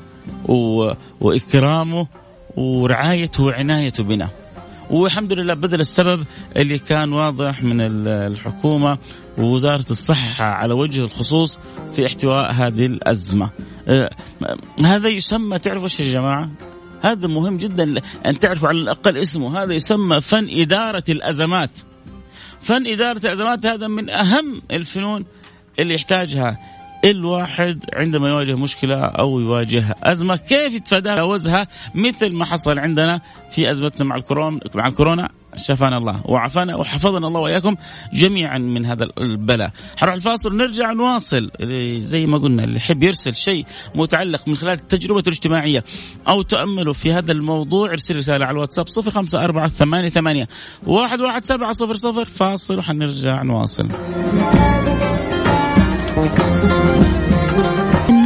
وإكرامه 1.20 2.06
ورعايته 2.56 3.44
وعنايته 3.44 4.04
بنا. 4.04 4.28
والحمد 4.90 5.32
لله 5.32 5.54
بدل 5.54 5.80
السبب 5.80 6.24
اللي 6.56 6.78
كان 6.78 7.12
واضح 7.12 7.62
من 7.62 8.06
الحكومة 8.06 8.98
ووزارة 9.38 9.84
الصحة 9.90 10.44
على 10.44 10.74
وجه 10.74 11.04
الخصوص 11.04 11.58
في 11.96 12.06
احتواء 12.06 12.52
هذه 12.52 12.86
الأزمة. 12.86 13.50
آه، 13.88 14.10
هذا 14.84 15.08
يسمى 15.08 15.58
تعرفوا 15.58 15.84
إيش 15.84 16.00
يا 16.00 16.12
جماعة؟ 16.12 16.50
هذا 17.02 17.26
مهم 17.26 17.56
جدا 17.56 18.00
أن 18.26 18.38
تعرفوا 18.38 18.68
على 18.68 18.78
الأقل 18.78 19.16
اسمه، 19.16 19.62
هذا 19.62 19.74
يسمى 19.74 20.20
فن 20.20 20.48
إدارة 20.50 21.04
الأزمات. 21.08 21.78
فن 22.60 22.86
إدارة 22.86 23.18
الأزمات 23.18 23.66
هذا 23.66 23.88
من 23.88 24.10
أهم 24.10 24.62
الفنون 24.70 25.24
اللي 25.78 25.94
يحتاجها 25.94 26.58
الواحد 27.04 27.84
عندما 27.94 28.28
يواجه 28.28 28.54
مشكلة 28.56 29.04
أو 29.04 29.40
يواجه 29.40 29.94
أزمة 30.02 30.36
كيف 30.36 30.74
يتفاداها 30.74 31.66
مثل 31.94 32.32
ما 32.32 32.44
حصل 32.44 32.78
عندنا 32.78 33.20
في 33.50 33.70
أزمتنا 33.70 34.04
مع 34.04 34.16
الكورونا 34.16 34.60
مع 34.74 34.86
الكورونا 34.86 35.28
شفانا 35.56 35.96
الله 35.96 36.20
وعافانا 36.24 36.76
وحفظنا 36.76 37.26
الله 37.26 37.40
وإياكم 37.40 37.76
جميعا 38.12 38.58
من 38.58 38.86
هذا 38.86 39.06
البلاء. 39.18 39.70
حنروح 39.96 40.14
الفاصل 40.14 40.52
ونرجع 40.52 40.92
نواصل 40.92 41.50
زي 41.98 42.26
ما 42.26 42.38
قلنا 42.38 42.64
اللي 42.64 42.76
يحب 42.76 43.02
يرسل 43.02 43.34
شيء 43.34 43.66
متعلق 43.94 44.48
من 44.48 44.56
خلال 44.56 44.88
تجربته 44.88 45.28
الاجتماعية 45.28 45.84
أو 46.28 46.42
تأمله 46.42 46.92
في 46.92 47.12
هذا 47.12 47.32
الموضوع 47.32 47.90
ارسل 47.90 48.16
رسالة 48.16 48.46
على 48.46 48.54
الواتساب 48.54 48.86
054 48.88 49.68
88 49.68 50.46
11700 50.86 52.24
فاصل 52.24 52.78
وحنرجع 52.78 53.42
نواصل. 53.42 53.88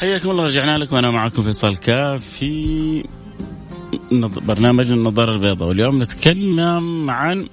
حياكم 0.00 0.30
الله 0.30 0.44
رجعنا 0.44 0.78
لكم. 0.78 0.96
أنا 0.96 1.10
معكم 1.10 1.42
فيصل 1.42 1.76
كاف 1.76 2.24
في 2.24 3.04
برنامج 4.22 4.90
النظارة 4.90 5.32
البيضاء. 5.32 5.68
واليوم 5.68 6.02
نتكلم 6.02 7.10
عن 7.10 7.48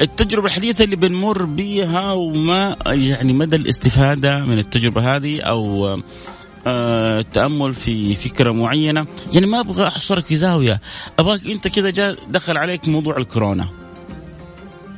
التجربة 0.00 0.46
الحديثة 0.46 0.84
اللي 0.84 0.96
بنمر 0.96 1.44
بها 1.44 2.12
وما 2.12 2.76
يعني 2.86 3.32
مدى 3.32 3.56
الاستفادة 3.56 4.44
من 4.44 4.58
التجربة 4.58 5.16
هذه 5.16 5.40
أو 5.40 5.88
آه 6.66 7.20
التأمل 7.20 7.74
في 7.74 8.14
فكرة 8.14 8.52
معينة. 8.52 9.06
يعني 9.32 9.46
ما 9.46 9.60
أبغى 9.60 9.86
أحصرك 9.86 10.26
في 10.26 10.36
زاوية. 10.36 10.80
أبغاك 11.18 11.46
أنت 11.46 11.68
كذا 11.68 11.90
جاء 11.90 12.16
دخل 12.28 12.58
عليك 12.58 12.88
موضوع 12.88 13.16
الكورونا. 13.16 13.68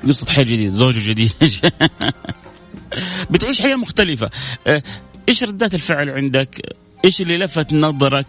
قصة 0.07 0.27
حياة 0.27 0.45
جديد 0.45 0.71
زوج 0.71 0.99
جديد. 0.99 1.33
بتعيش 3.31 3.63
حياة 3.63 3.77
مختلفة. 3.77 4.31
آه 4.67 4.83
إيش 5.29 5.45
ردات 5.45 5.75
الفعل 5.75 6.11
عندك؟ 6.11 6.77
إيش 7.05 7.21
اللي 7.21 7.39
لفت 7.39 7.73
نظرك؟ 7.73 8.27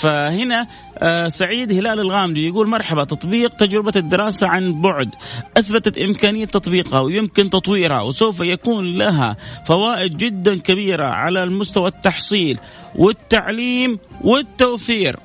فهنا 0.00 0.66
آه 0.98 1.28
سعيد 1.28 1.72
هلال 1.72 2.00
الغامدي 2.00 2.46
يقول 2.46 2.68
مرحبا 2.68 3.04
تطبيق 3.04 3.56
تجربة 3.56 3.92
الدراسة 3.96 4.46
عن 4.46 4.82
بعد 4.82 5.10
أثبتت 5.56 5.98
إمكانية 5.98 6.44
تطبيقها 6.44 7.00
ويمكن 7.00 7.50
تطويرها 7.50 8.02
وسوف 8.02 8.40
يكون 8.40 8.84
لها 8.98 9.36
فوائد 9.66 10.16
جدا 10.16 10.58
كبيرة 10.58 11.06
على 11.06 11.42
المستوى 11.42 11.88
التحصيل 11.88 12.58
والتعليم 12.94 13.98
والتوفير 14.20 15.16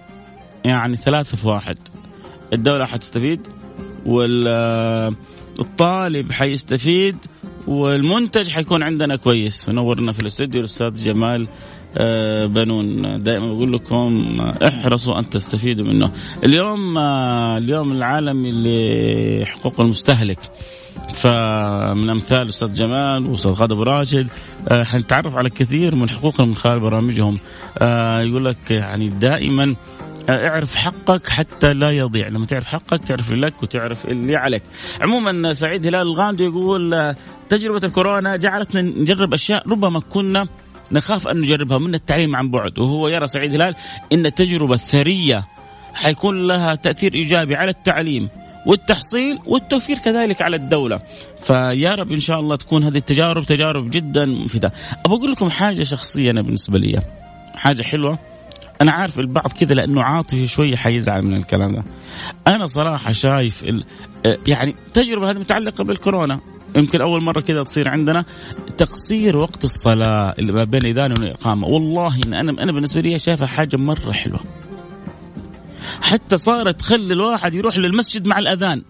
يعني 0.65 0.97
ثلاثة 0.97 1.37
في 1.37 1.47
واحد 1.47 1.77
الدولة 2.53 2.85
حتستفيد 2.85 3.47
والطالب 5.59 6.31
حيستفيد 6.31 7.15
والمنتج 7.67 8.49
حيكون 8.49 8.83
عندنا 8.83 9.15
كويس. 9.15 9.69
نورنا 9.69 10.11
في 10.11 10.19
الاستوديو 10.19 10.59
الأستاذ 10.59 11.03
جمال 11.03 11.47
آه، 11.97 12.45
بنون. 12.45 13.01
دائما 13.23 13.53
بقول 13.53 13.73
لكم 13.73 14.37
احرصوا 14.67 15.19
أن 15.19 15.29
تستفيدوا 15.29 15.85
منه. 15.85 16.11
اليوم 16.43 16.97
آه، 16.97 17.57
اليوم 17.57 17.91
العالمي 17.91 18.51
لحقوق 18.51 19.81
المستهلك. 19.81 20.39
فمن 21.13 22.09
أمثال 22.09 22.47
أستاذ 22.47 22.73
جمال 22.73 23.25
وأستاذ 23.27 23.53
خالد 23.53 23.71
أبو 23.71 23.83
راشد 23.83 24.27
آه، 24.67 24.83
حنتعرف 24.83 25.35
على 25.35 25.49
كثير 25.49 25.95
من 25.95 26.09
حقوقهم 26.09 26.47
من 26.47 26.55
خلال 26.55 26.79
برامجهم. 26.79 27.37
يقول 28.21 28.45
لك 28.45 28.71
يعني 28.71 29.09
دائما 29.09 29.75
اعرف 30.29 30.75
حقك 30.75 31.27
حتى 31.27 31.73
لا 31.73 31.91
يضيع. 31.91 32.27
لما 32.27 32.45
تعرف 32.45 32.65
حقك 32.65 33.03
تعرف 33.03 33.31
اللي 33.31 33.47
لك 33.47 33.63
وتعرف 33.63 34.05
اللي 34.05 34.35
عليك. 34.35 34.63
عموما 35.01 35.53
سعيد 35.53 35.87
هلال 35.87 36.01
الغامدي 36.01 36.43
يقول 36.43 37.15
تجربة 37.49 37.87
الكورونا 37.87 38.35
جعلتنا 38.35 38.81
نجرب 38.81 39.33
أشياء 39.33 39.69
ربما 39.69 39.99
كنا 39.99 40.47
نخاف 40.91 41.27
أن 41.27 41.37
نجربها 41.37 41.77
من 41.77 41.95
التعليم 41.95 42.35
عن 42.35 42.51
بعد. 42.51 42.79
وهو 42.79 43.07
يرى 43.07 43.27
سعيد 43.27 43.55
هلال 43.55 43.75
أن 44.13 44.25
التجربة 44.25 44.75
الثرية 44.75 45.43
حيكون 45.93 46.47
لها 46.47 46.75
تأثير 46.75 47.13
إيجابي 47.13 47.55
على 47.55 47.71
التعليم 47.71 48.29
والتحصيل 48.65 49.39
والتوفير 49.45 49.97
كذلك 49.97 50.41
على 50.41 50.55
الدولة. 50.55 50.99
فيا 51.43 51.95
رب 51.95 52.11
إن 52.11 52.19
شاء 52.19 52.39
الله 52.39 52.55
تكون 52.55 52.83
هذه 52.83 52.97
التجارب 52.97 53.45
تجارب 53.45 53.89
جدا 53.89 54.25
مفيدة. 54.25 54.71
أبغى 55.05 55.17
أقول 55.17 55.31
لكم 55.31 55.49
حاجة 55.49 55.83
شخصية 55.83 56.31
أنا 56.31 56.41
بالنسبة 56.41 56.79
لي. 56.79 57.01
حاجة 57.55 57.83
حلوة؟ 57.83 58.19
أنا 58.81 58.91
عارف 58.91 59.19
البعض 59.19 59.51
كذا 59.51 59.75
لأنه 59.75 60.03
عاطفي 60.03 60.47
شوية 60.47 60.75
حيزعل 60.75 61.25
من 61.25 61.35
الكلام 61.35 61.75
ده. 61.75 61.83
أنا 62.47 62.65
صراحة 62.65 63.11
شايف 63.11 63.63
يعني 64.47 64.75
التجربه 64.87 65.31
هذه 65.31 65.37
متعلقة 65.37 65.83
بالكورونا. 65.83 66.39
يمكن 66.75 67.01
أول 67.01 67.23
مرة 67.23 67.41
كذا 67.41 67.63
تصير 67.63 67.89
عندنا. 67.89 68.25
تقصير 68.77 69.37
وقت 69.37 69.63
الصلاة 69.63 70.35
اللي 70.39 70.51
ما 70.51 70.63
بين 70.63 70.81
الإذان 70.81 71.11
والإقامة. 71.11 71.67
والله 71.67 72.19
إن 72.25 72.33
أنا 72.33 72.63
أنا 72.63 72.71
بالنسبة 72.71 73.01
لي 73.01 73.19
شايفها 73.19 73.47
حاجة 73.47 73.77
مرة 73.77 74.11
حلوة. 74.11 74.39
حتى 76.01 76.37
صارت 76.37 76.79
تخلي 76.79 77.13
الواحد 77.13 77.53
يروح 77.53 77.77
للمسجد 77.77 78.27
مع 78.27 78.39
الأذان. 78.39 78.83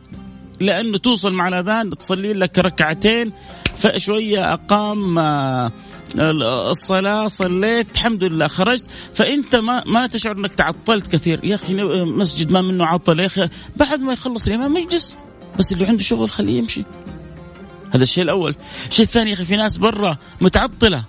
لأنه 0.59 0.97
توصل 0.97 1.33
مع 1.33 1.47
الأذان 1.47 1.89
تصلي 1.97 2.33
لك 2.33 2.59
ركعتين 2.59 3.31
فشوية 3.77 4.53
أقام 4.53 5.19
آه، 5.19 5.71
الصلاة 6.15 7.27
صليت 7.27 7.91
الحمد 7.91 8.23
لله 8.23 8.47
خرجت. 8.47 8.85
فأنت 9.13 9.55
ما 9.55 9.83
ما 9.85 10.07
تشعر 10.07 10.37
أنك 10.37 10.53
تعطلت 10.53 11.11
كثير. 11.11 11.45
يا 11.45 11.55
أخي 11.55 11.73
مسجد 12.03 12.51
ما 12.51 12.61
منه 12.61 12.85
عطل. 12.85 13.19
يا 13.19 13.25
أخي 13.25 13.49
بعد 13.75 13.99
ما 13.99 14.13
يخلص 14.13 14.47
الإمام 14.47 14.77
يجلس 14.77 15.17
بس 15.59 15.71
اللي 15.71 15.85
عنده 15.85 16.03
شغل 16.03 16.29
خليه 16.29 16.57
يمشي. 16.57 16.83
هذا 17.91 18.03
الشيء 18.03 18.23
الأول. 18.23 18.55
الشيء 18.89 19.05
الثاني 19.05 19.29
يا 19.29 19.35
أخي 19.35 19.45
في 19.45 19.55
ناس 19.55 19.77
برا 19.77 20.17
متعطلة. 20.41 21.03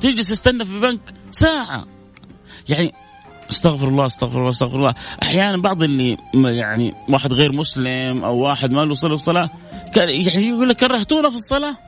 تجلس 0.00 0.28
تستنى 0.28 0.64
في 0.64 0.70
البنك 0.70 1.00
ساعة. 1.30 1.86
يعني 2.68 2.94
استغفر 3.50 3.88
الله 3.88 4.06
استغفر 4.06 4.38
الله 4.38 4.48
استغفر 4.48 4.76
الله. 4.76 4.94
أحيانا 5.22 5.56
بعض 5.56 5.82
اللي 5.82 6.16
يعني 6.34 6.94
واحد 7.08 7.32
غير 7.32 7.52
مسلم 7.52 8.24
أو 8.24 8.38
واحد 8.38 8.70
ما 8.70 8.80
له 8.80 8.94
صله 8.94 9.12
الصلاه 9.12 9.50
يعني 9.96 10.48
يقول 10.48 10.68
لك 10.68 10.76
كرهتونا 10.76 11.30
في 11.30 11.36
الصلاة. 11.36 11.87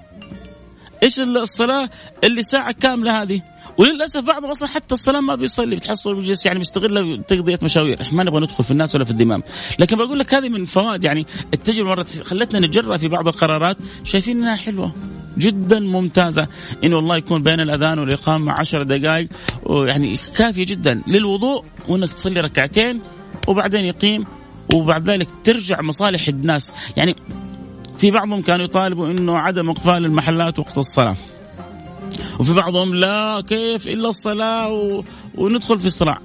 إيش 1.03 1.19
الصلاة 1.19 1.91
اللي 2.25 2.43
ساعة 2.43 2.73
كاملة 2.73 3.23
هذه؟ 3.23 3.43
وللأسف 3.79 4.21
بعضهم 4.21 4.51
أصلا 4.51 4.69
حتى 4.69 4.95
الصلاة 4.95 5.21
ما 5.21 5.35
بيصلي 5.35 5.77
بتحصل 5.77 6.15
بيجلس 6.15 6.47
يعني 6.47 6.59
بيستغل 6.59 7.25
تقضيه 7.29 7.59
مشاوير. 7.63 8.03
إحنا 8.03 8.17
ما 8.17 8.25
نبغى 8.25 8.41
ندخل 8.41 8.65
في 8.65 8.71
الناس 8.71 8.95
ولا 8.95 9.05
في 9.05 9.11
الدمام. 9.11 9.43
لكن 9.79 9.97
بقول 9.97 10.19
لك 10.19 10.35
هذه 10.35 10.49
من 10.49 10.65
فوائد 10.65 11.05
يعني 11.05 11.27
التجربة 11.55 11.89
مرات 11.89 12.23
خلتنا 12.23 12.67
نتجرأ 12.67 12.97
في 12.97 13.09
بعض 13.09 13.29
القرارات 13.29 13.77
شايفين 14.05 14.39
إنها 14.39 14.57
حلوة 14.57 14.93
جدا 15.39 15.81
ممتازة. 15.81 16.49
إن 16.85 16.95
والله 16.95 17.17
يكون 17.17 17.43
بين 17.43 17.61
الأذان 17.61 17.99
والإقامة 17.99 18.53
عشر 18.53 18.83
دقائق 18.83 19.29
يعني 19.69 20.19
كافية 20.37 20.65
جدا 20.65 21.03
للوضوء 21.07 21.65
وأنك 21.89 22.13
تصلي 22.13 22.41
ركعتين 22.41 23.01
وبعدين 23.49 23.85
يقيم 23.85 24.25
وبعد 24.75 25.11
ذلك 25.11 25.29
ترجع 25.45 25.81
مصالح 25.81 26.29
الناس. 26.29 26.73
يعني 26.97 27.17
في 28.01 28.11
بعضهم 28.11 28.41
كانوا 28.41 28.65
يطالبوا 28.65 29.11
إنه 29.11 29.39
عدم 29.39 29.71
اقفال 29.71 30.05
المحلات 30.05 30.59
وقت 30.59 30.79
الصلاة. 30.79 31.17
وفي 32.39 32.53
بعضهم 32.53 32.95
لا 32.95 33.41
كيف 33.49 33.89
إلا 33.89 34.09
الصلاة؟ 34.09 34.69
و... 34.69 35.03
وندخل 35.35 35.79
في 35.79 35.87
الصراع 35.87 36.19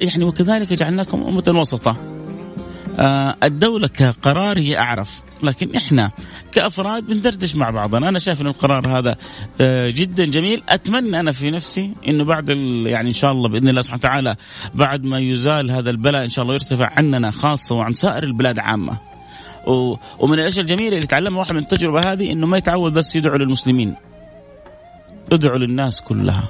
يعني 0.00 0.24
وكذلك 0.24 0.72
جعلناكم 0.72 1.22
أمة 1.22 1.60
وسطا. 1.60 1.96
آه 2.98 3.34
الدولة 3.42 3.88
كقرار 3.88 4.58
هي 4.58 4.78
أعرف. 4.78 5.22
لكن 5.42 5.74
إحنا 5.74 6.10
كأفراد 6.52 7.06
بندردش 7.06 7.56
مع 7.56 7.70
بعضنا. 7.70 8.08
أنا 8.08 8.18
شايف 8.18 8.40
إن 8.40 8.46
القرار 8.46 8.98
هذا 8.98 9.16
آه 9.60 9.90
جدا 9.90 10.24
جميل. 10.24 10.62
أتمنى 10.68 11.20
أنا 11.20 11.32
في 11.32 11.50
نفسي 11.50 11.94
إنه 12.08 12.24
بعد 12.24 12.48
يعني 12.86 13.08
إن 13.08 13.12
شاء 13.12 13.32
الله 13.32 13.48
بإذن 13.48 13.68
الله 13.68 13.80
سبحانه 13.80 14.00
وتعالى 14.00 14.36
بعد 14.74 15.04
ما 15.04 15.18
يزال 15.18 15.70
هذا 15.70 15.90
البلاء 15.90 16.24
إن 16.24 16.28
شاء 16.28 16.42
الله 16.42 16.54
يرتفع 16.54 16.90
عننا 16.96 17.30
خاصة 17.30 17.76
وعن 17.76 17.92
سائر 17.92 18.22
البلاد 18.22 18.58
عامه 19.66 19.98
ومن 20.18 20.38
الأشياء 20.38 20.60
الجميلة 20.60 20.96
اللي 20.96 21.06
تعلمها 21.06 21.38
واحد 21.38 21.52
من 21.52 21.58
التجربة 21.58 22.12
هذه 22.12 22.32
إنه 22.32 22.46
ما 22.46 22.58
يتعود 22.58 22.92
بس 22.92 23.16
يدعو 23.16 23.36
للمسلمين. 23.36 23.94
ادعوا 25.32 25.58
للناس 25.58 26.00
كلها. 26.00 26.48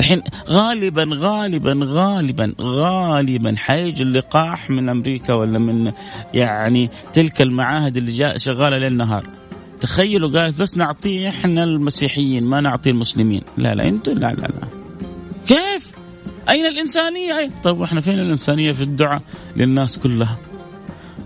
الحين 0.00 0.22
غالبا 0.48 1.08
غالبا 1.12 1.80
غالبا 1.82 2.54
غالبا 2.60 3.54
حيجي 3.56 4.02
اللقاح 4.02 4.70
من 4.70 4.88
أمريكا 4.88 5.34
ولا 5.34 5.58
من 5.58 5.92
يعني 6.34 6.90
تلك 7.12 7.42
المعاهد 7.42 7.96
اللي 7.96 8.12
جاء 8.12 8.36
شغالة 8.36 8.78
ليل 8.78 8.96
نهار. 8.96 9.26
تخيلوا 9.80 10.40
قالت 10.40 10.60
بس 10.60 10.76
نعطيه 10.76 11.28
إحنا 11.28 11.64
المسيحيين 11.64 12.44
ما 12.44 12.60
نعطيه 12.60 12.90
المسلمين. 12.90 13.42
لا 13.58 13.74
لا 13.74 13.88
أنتوا 13.88 14.14
لا 14.14 14.34
لا 14.34 14.46
لا. 14.46 14.68
كيف؟ 15.46 15.92
أين 16.48 16.66
الإنسانية؟ 16.66 17.50
طيب 17.62 17.78
وإحنا 17.80 18.00
فين 18.00 18.18
الإنسانية 18.18 18.72
في 18.72 18.82
الدعاء 18.82 19.22
للناس 19.56 19.98
كلها؟ 19.98 20.38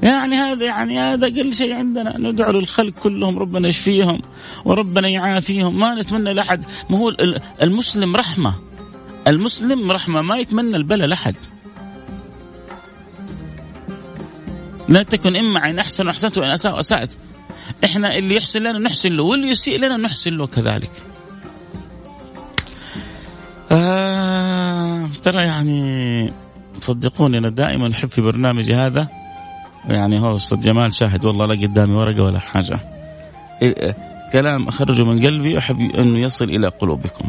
يعني 0.02 0.36
هذا 0.36 0.64
يعني 0.64 1.00
هذا 1.00 1.26
أقل 1.26 1.52
شيء 1.54 1.74
عندنا. 1.74 2.18
ندعو 2.18 2.52
للخلق 2.52 2.94
كلهم 2.94 3.38
ربنا 3.38 3.68
يشفيهم 3.68 4.20
وربنا 4.64 5.08
يعافيهم. 5.08 5.78
ما 5.78 5.94
نتمنى 5.94 6.34
لأحد. 6.34 6.64
ما 6.90 6.98
هو 6.98 7.12
المسلم 7.62 8.16
رحمة. 8.16 8.54
المسلم 9.26 9.92
رحمة. 9.92 10.22
ما 10.22 10.36
يتمنى 10.36 10.76
البلاء 10.76 11.08
لأحد. 11.08 11.34
لا 14.88 15.02
تكن 15.02 15.36
إما 15.36 15.70
ان 15.70 15.78
أحسن 15.78 16.08
احسنت 16.08 16.38
وإن 16.38 16.50
أساء 16.50 16.80
اسات 16.80 17.12
إحنا 17.84 18.16
اللي 18.18 18.36
يحسن 18.36 18.60
لنا 18.60 18.78
نحسن 18.78 19.12
له 19.12 19.22
واللي 19.22 19.48
يسيء 19.48 19.78
لنا 19.78 19.96
نحسن 19.96 20.36
له 20.36 20.46
كذلك. 20.46 20.90
آه 23.72 25.08
ترى 25.22 25.46
يعني 25.46 26.32
صدقوني 26.80 27.38
أنا 27.38 27.48
دائما 27.48 27.92
أحب 27.92 28.10
في 28.10 28.20
برنامجي 28.20 28.74
هذا. 28.74 29.08
يعني 29.88 30.20
هو 30.20 30.36
أستاذ 30.36 30.60
جمال 30.60 30.94
شاهد 30.94 31.24
والله 31.24 31.46
لا 31.46 31.66
قدامي 31.66 31.94
ورقة 31.94 32.22
ولا 32.22 32.38
حاجة. 32.38 32.80
إيه، 33.62 33.96
كلام 34.32 34.68
أخرجه 34.68 35.02
من 35.02 35.26
قلبي 35.26 35.58
أحب 35.58 35.80
انه 35.80 36.18
يصل 36.18 36.44
إلى 36.44 36.68
قلوبكم. 36.68 37.28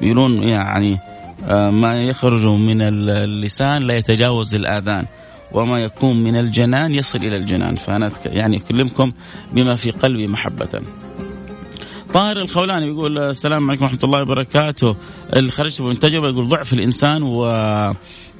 يقولون 0.00 0.42
يعني 0.42 0.98
آه، 1.48 1.70
ما 1.70 2.02
يخرج 2.02 2.46
من 2.46 2.82
اللسان 2.82 3.82
لا 3.82 3.96
يتجاوز 3.96 4.54
الآذان 4.54 5.06
وما 5.52 5.78
يكون 5.78 6.22
من 6.22 6.36
الجنان 6.36 6.94
يصل 6.94 7.18
إلى 7.18 7.36
الجنان. 7.36 7.74
فأنا 7.76 8.10
يعني 8.26 8.56
أكلمكم 8.56 9.12
بما 9.52 9.76
في 9.76 9.90
قلبي 9.90 10.26
محبة. 10.26 10.82
طاهر 12.14 12.36
الخولاني 12.36 12.86
يقول 12.86 13.18
السلام 13.18 13.68
عليكم 13.68 13.84
ورحمة 13.84 14.00
الله 14.04 14.22
وبركاته. 14.22 14.96
اللي 15.36 15.50
خرجت 15.50 15.80
من 15.80 15.98
تجربة 15.98 16.28
يقول 16.28 16.48
ضعف 16.48 16.72
الإنسان 16.72 17.22
و 17.22 17.44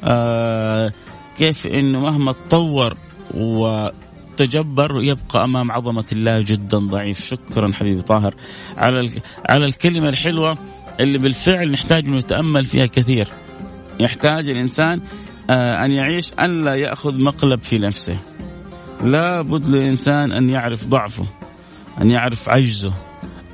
آه 0.05 0.93
كيف 1.39 1.67
إنه 1.67 2.01
مهما 2.01 2.33
تطور 2.33 2.97
وتجبر 3.35 5.03
يبقى 5.03 5.45
أمام 5.45 5.73
عظمة 5.73 6.05
الله 6.13 6.41
جدا 6.41 6.79
ضعيف. 6.79 7.21
شكرا 7.21 7.73
حبيبي 7.73 8.03
طاهر. 8.03 8.35
على 8.77 9.11
على 9.49 9.67
الكلمة 9.67 10.09
الحلوة 10.09 10.59
اللي 11.01 11.19
بالفعل 11.19 11.71
نحتاج 11.71 12.09
نتامل 12.09 12.65
فيها 12.65 12.87
كثير. 12.87 13.29
يحتاج 14.01 14.49
الإنسان 14.49 15.01
آه، 15.51 15.85
أن 15.85 15.93
يعيش 15.93 16.33
أن 16.35 16.65
لا 16.65 16.75
يأخذ 16.75 17.21
مقلب 17.21 17.63
في 17.63 17.79
نفسه. 17.79 18.19
لا 19.05 19.43
بد 19.43 19.69
للإنسان 19.69 20.33
أن 20.33 20.51
يعرف 20.51 20.87
ضعفه 20.87 21.27
أن 22.01 22.11
يعرف 22.11 22.49
عجزه 22.49 22.93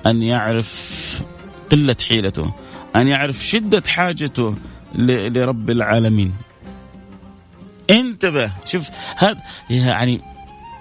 أن 0.07 0.23
يعرف 0.23 1.23
قلة 1.73 1.97
حيلته 2.09 2.55
أن 2.97 3.09
يعرف 3.09 3.39
شدة 3.39 3.83
حاجته 3.87 4.55
لرب 4.95 5.71
العالمين. 5.71 6.33
انتبه. 7.91 8.53
شوف 8.65 8.91
هذا 9.17 9.39
يعني 9.71 10.21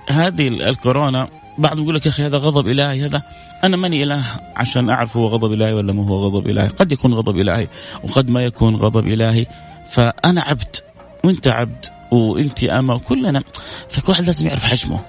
هذه 0.09 0.47
الكورونا 0.47 1.29
بعضهم 1.57 1.83
يقول 1.83 1.95
لك 1.95 2.05
يا 2.05 2.11
أخي 2.11 2.25
هذا 2.25 2.37
غضب 2.37 2.67
إلهي 2.67 3.05
هذا 3.05 3.23
أنا 3.63 3.77
ماني 3.77 4.03
إله 4.03 4.25
عشان 4.55 4.89
أعرف 4.89 5.17
هو 5.17 5.27
غضب 5.27 5.51
إلهي 5.51 5.73
ولا 5.73 5.93
ما 5.93 6.07
هو 6.07 6.27
غضب 6.27 6.47
إلهي. 6.47 6.67
قد 6.67 6.91
يكون 6.91 7.13
غضب 7.13 7.37
إلهي 7.37 7.67
وقد 8.03 8.29
ما 8.29 8.43
يكون 8.43 8.75
غضب 8.75 9.07
إلهي. 9.07 9.45
فأنا 9.91 10.41
عبد 10.41 10.75
وأنت 11.23 11.47
عبد 11.47 11.85
وأنت 12.11 12.63
أما 12.63 12.93
وكلنا. 12.93 13.43
فكل 13.89 14.11
واحد 14.11 14.25
لازم 14.25 14.47
يعرف 14.47 14.63
حجمه. 14.63 14.99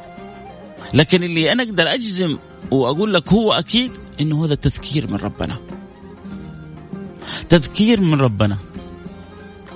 لكن 0.95 1.23
اللي 1.23 1.53
أنا 1.53 1.63
أقدر 1.63 1.95
أجزم 1.95 2.39
وأقول 2.71 3.15
لك 3.15 3.33
هو 3.33 3.53
أكيد 3.53 3.93
إنه 4.21 4.45
هذا 4.45 4.55
تذكير 4.55 5.11
من 5.11 5.17
ربنا. 5.17 5.57
تذكير 7.49 8.01
من 8.01 8.21
ربنا. 8.21 8.59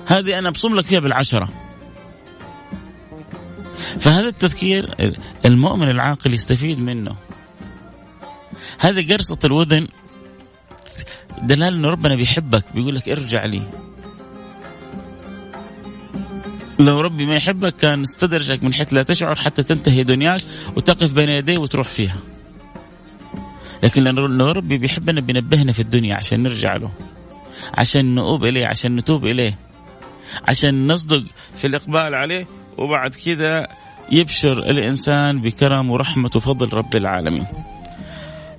هذه 0.05 0.39
أنا 0.39 0.49
أبصم 0.49 0.75
لك 0.75 0.85
فيها 0.85 0.99
بالعشرة. 0.99 1.49
فهذا 3.99 4.27
التذكير 4.27 4.95
المؤمن 5.45 5.89
العاقل 5.89 6.33
يستفيد 6.33 6.79
منه. 6.79 7.15
هذه 8.79 9.13
قرصة 9.13 9.39
الودن 9.45 9.87
دلال 11.41 11.73
إنه 11.73 11.89
ربنا 11.89 12.15
بيحبك 12.15 12.63
بيقول 12.75 12.95
لك 12.95 13.09
ارجع 13.09 13.45
لي. 13.45 13.61
لو 16.79 17.01
ربي 17.01 17.25
ما 17.25 17.35
يحبك 17.35 17.75
كان 17.75 18.01
استدرجك 18.01 18.63
من 18.63 18.73
حيث 18.73 18.93
لا 18.93 19.03
تشعر 19.03 19.35
حتى 19.35 19.63
تنتهي 19.63 20.03
دنياك 20.03 20.41
وتقف 20.75 21.11
بين 21.11 21.29
يديه 21.29 21.59
وتروح 21.59 21.87
فيها. 21.87 22.17
لكن 23.83 24.03
لو 24.03 24.51
ربي 24.51 24.77
بيحبنا 24.77 25.21
بينبهنا 25.21 25.71
في 25.71 25.79
الدنيا 25.79 26.15
عشان 26.15 26.43
نرجع 26.43 26.75
له 26.75 26.91
عشان 27.77 28.15
نؤوب 28.15 28.45
إليه 28.45 28.67
عشان 28.67 28.95
نتوب 28.95 29.25
إليه 29.25 29.59
عشان 30.47 30.87
نصدق 30.87 31.23
في 31.57 31.67
الإقبال 31.67 32.15
عليه 32.15 32.47
وبعد 32.77 33.15
كذا 33.15 33.67
يبشر 34.11 34.57
الإنسان 34.57 35.41
بكرم 35.41 35.91
ورحمة 35.91 36.31
وفضل 36.35 36.73
رب 36.73 36.95
العالمين. 36.95 37.45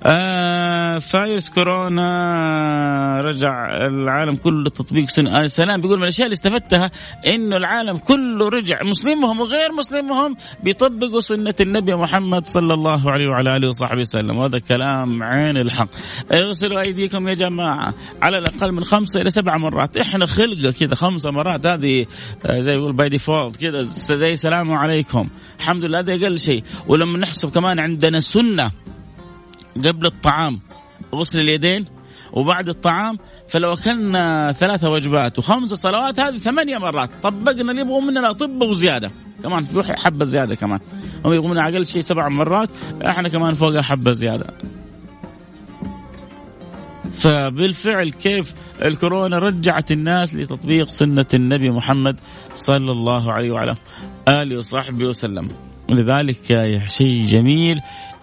آه 0.09 0.99
فايروس 0.99 1.49
كورونا 1.49 3.21
رجع 3.21 3.77
العالم 3.87 4.35
كله 4.35 4.63
لتطبيق 4.63 5.09
سنة 5.09 5.43
آه 5.43 5.47
سلام. 5.47 5.81
بيقول 5.81 5.97
من 5.97 6.03
الأشياء 6.03 6.25
اللي 6.25 6.33
استفدتها 6.33 6.91
إنه 7.27 7.57
العالم 7.57 7.97
كله 7.97 8.49
رجع. 8.49 8.83
مسلمهم 8.83 9.39
وغير 9.39 9.71
مسلمهم 9.71 10.35
بيطبقوا 10.63 11.19
سنة 11.19 11.55
النبي 11.61 11.95
محمد 11.95 12.45
صلى 12.45 12.73
الله 12.73 13.11
عليه 13.11 13.27
وعلى 13.27 13.57
آله 13.57 13.67
وصحبه 13.67 13.99
وسلم. 13.99 14.37
وهذا 14.37 14.59
كلام 14.59 15.23
عين 15.23 15.57
الحق. 15.57 15.89
اغسلوا 16.31 16.81
أيديكم 16.81 17.27
يا 17.27 17.33
جماعة. 17.33 17.93
على 18.21 18.37
الأقل 18.37 18.71
من 18.71 18.83
خمسة 18.83 19.21
إلى 19.21 19.29
سبع 19.29 19.57
مرات. 19.57 19.97
إحنا 19.97 20.25
خلقه 20.25 20.71
كذا 20.71 20.95
خمسة 20.95 21.31
مرات. 21.31 21.65
هذه 21.65 22.05
آه 22.45 22.59
زي 22.59 22.73
يقول 22.73 22.93
by 22.93 23.09
default 23.09 23.55
كذا. 23.55 23.81
زي 23.81 24.31
السلام 24.31 24.71
عليكم. 24.71 25.27
الحمد 25.59 25.83
لله 25.85 25.99
هذا 25.99 26.15
أقل 26.15 26.39
شيء. 26.39 26.63
ولما 26.87 27.19
نحسب 27.19 27.49
كمان 27.49 27.79
عندنا 27.79 28.19
سنة 28.19 28.71
قبل 29.85 30.05
الطعام 30.05 30.59
غسل 31.15 31.39
اليدين 31.39 31.85
وبعد 32.33 32.69
الطعام 32.69 33.17
فلو 33.47 33.73
أكلنا 33.73 34.51
ثلاثة 34.51 34.89
وجبات 34.89 35.39
وخمس 35.39 35.73
صلوات 35.73 36.19
هذه 36.19 36.37
ثمانية 36.37 36.77
مرات 36.77 37.09
طبقنا 37.23 37.71
اللي 37.71 37.81
يبغوا 37.81 38.01
مننا 38.01 38.31
طب 38.31 38.61
وزيادة 38.61 39.11
كمان 39.43 39.65
في 39.65 39.93
حبة 39.93 40.25
زيادة 40.25 40.55
كمان 40.55 40.79
هم 41.25 41.33
يبغوا 41.33 41.49
منا 41.49 41.63
أقل 41.63 41.85
شيء 41.85 42.01
سبع 42.01 42.27
مرات 42.29 42.69
إحنا 43.05 43.29
كمان 43.29 43.53
فوق 43.53 43.79
حبة 43.79 44.11
زيادة. 44.11 44.45
فبالفعل 47.17 48.09
كيف 48.09 48.53
الكورونا 48.81 49.39
رجعت 49.39 49.91
الناس 49.91 50.35
لتطبيق 50.35 50.89
سنة 50.89 51.25
النبي 51.33 51.69
محمد 51.69 52.19
صلى 52.53 52.91
الله 52.91 53.33
عليه 53.33 53.51
وعلى 53.51 53.75
آله 54.27 54.57
وصحبه 54.57 55.05
وسلم. 55.05 55.49
ولذلك 55.89 56.37
شيء 56.87 57.25
جميل 57.25 57.81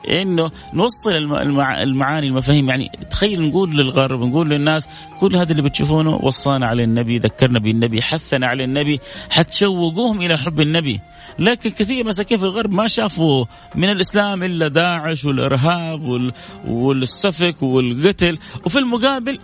إنه 0.08 0.50
نوصل 0.74 1.10
المعاني 1.56 2.26
المفاهيم. 2.26 2.68
يعني 2.68 2.90
تخيل 3.10 3.48
نقول 3.48 3.76
للغرب 3.76 4.22
نقول 4.22 4.48
للناس 4.48 4.88
كل 5.20 5.36
هذا 5.36 5.50
اللي 5.52 5.62
بتشوفونه 5.62 6.14
وصانا 6.22 6.66
على 6.66 6.84
النبي 6.84 7.18
ذكرنا 7.18 7.58
بالنبي 7.58 8.02
حثنا 8.02 8.46
على 8.46 8.64
النبي 8.64 9.00
حتشوقوهم 9.30 10.20
إلى 10.20 10.38
حب 10.38 10.60
النبي. 10.60 11.00
لكن 11.38 11.70
كثير 11.70 12.06
مساكين 12.06 12.38
في 12.38 12.44
الغرب 12.44 12.72
ما 12.72 12.86
شافوا 12.86 13.44
من 13.74 13.90
الإسلام 13.90 14.42
إلا 14.42 14.68
داعش 14.68 15.24
والإرهاب 15.24 16.32
والسفك 16.68 17.62
والقتل. 17.62 18.38
وفي 18.66 18.78
المقابل 18.78 19.38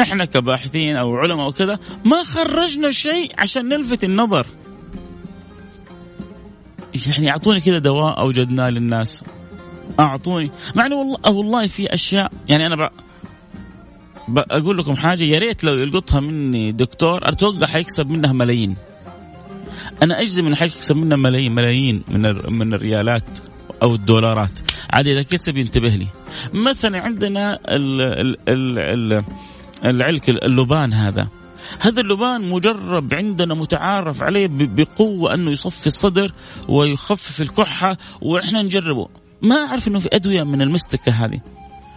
إحنا 0.00 0.24
كباحثين 0.24 0.96
أو 0.96 1.16
علماء 1.16 1.48
وكذا 1.48 1.78
ما 2.04 2.22
خرجنا 2.22 2.90
شيء 2.90 3.32
عشان 3.38 3.68
نلفت 3.68 4.04
النظر. 4.04 4.46
يعني 7.06 7.30
أعطوني 7.30 7.60
كذا 7.60 7.78
دواء 7.78 8.20
أوجدناه 8.20 8.70
للناس. 8.70 9.24
أعطوني. 10.00 10.50
مع 10.74 10.86
إنه 10.86 10.96
والله 10.96 11.30
والله 11.30 11.66
في 11.66 11.94
اشياء 11.94 12.32
يعني 12.48 12.66
أنا 12.66 12.90
بقول 14.28 14.78
لكم 14.78 14.96
حاجة 14.96 15.24
يا 15.24 15.38
ريت 15.38 15.64
لو 15.64 15.74
يلقطها 15.74 16.20
مني 16.20 16.72
دكتور 16.72 17.28
أتوقع 17.28 17.66
حيكسب 17.66 18.10
منها 18.10 18.32
ملايين. 18.32 18.76
أنا 20.02 20.20
اجزم 20.20 20.46
انه 20.46 20.56
حيكسب 20.56 20.96
منها 20.96 21.16
ملايين 21.16 21.54
ملايين 21.54 22.02
من 22.08 22.22
من 22.52 22.74
الريالات 22.74 23.38
أو 23.82 23.94
الدولارات. 23.94 24.58
عاد 24.90 25.06
إذا 25.06 25.22
كسب 25.22 25.56
ينتبه 25.56 25.88
لي. 25.88 26.06
مثلا 26.52 27.00
عندنا 27.00 27.58
ال 27.68 28.02
ال 28.02 28.36
ال 28.48 28.78
ال 28.78 29.24
العلك 29.84 30.30
اللبان 30.30 30.92
هذا. 30.92 31.28
هذا 31.78 32.00
اللبان 32.00 32.50
مجرب 32.50 33.14
عندنا 33.14 33.54
متعارف 33.54 34.22
عليه 34.22 34.48
بقوة 34.50 35.34
أنه 35.34 35.50
يصفي 35.50 35.86
الصدر 35.86 36.32
ويخفف 36.68 37.42
الكحة 37.42 37.96
وإحنا 38.22 38.62
نجربه. 38.62 39.08
ما 39.42 39.56
أعرف 39.56 39.88
إنه 39.88 39.98
في 39.98 40.08
أدوية 40.12 40.42
من 40.42 40.62
المستكة 40.62 41.12
هذه. 41.12 41.40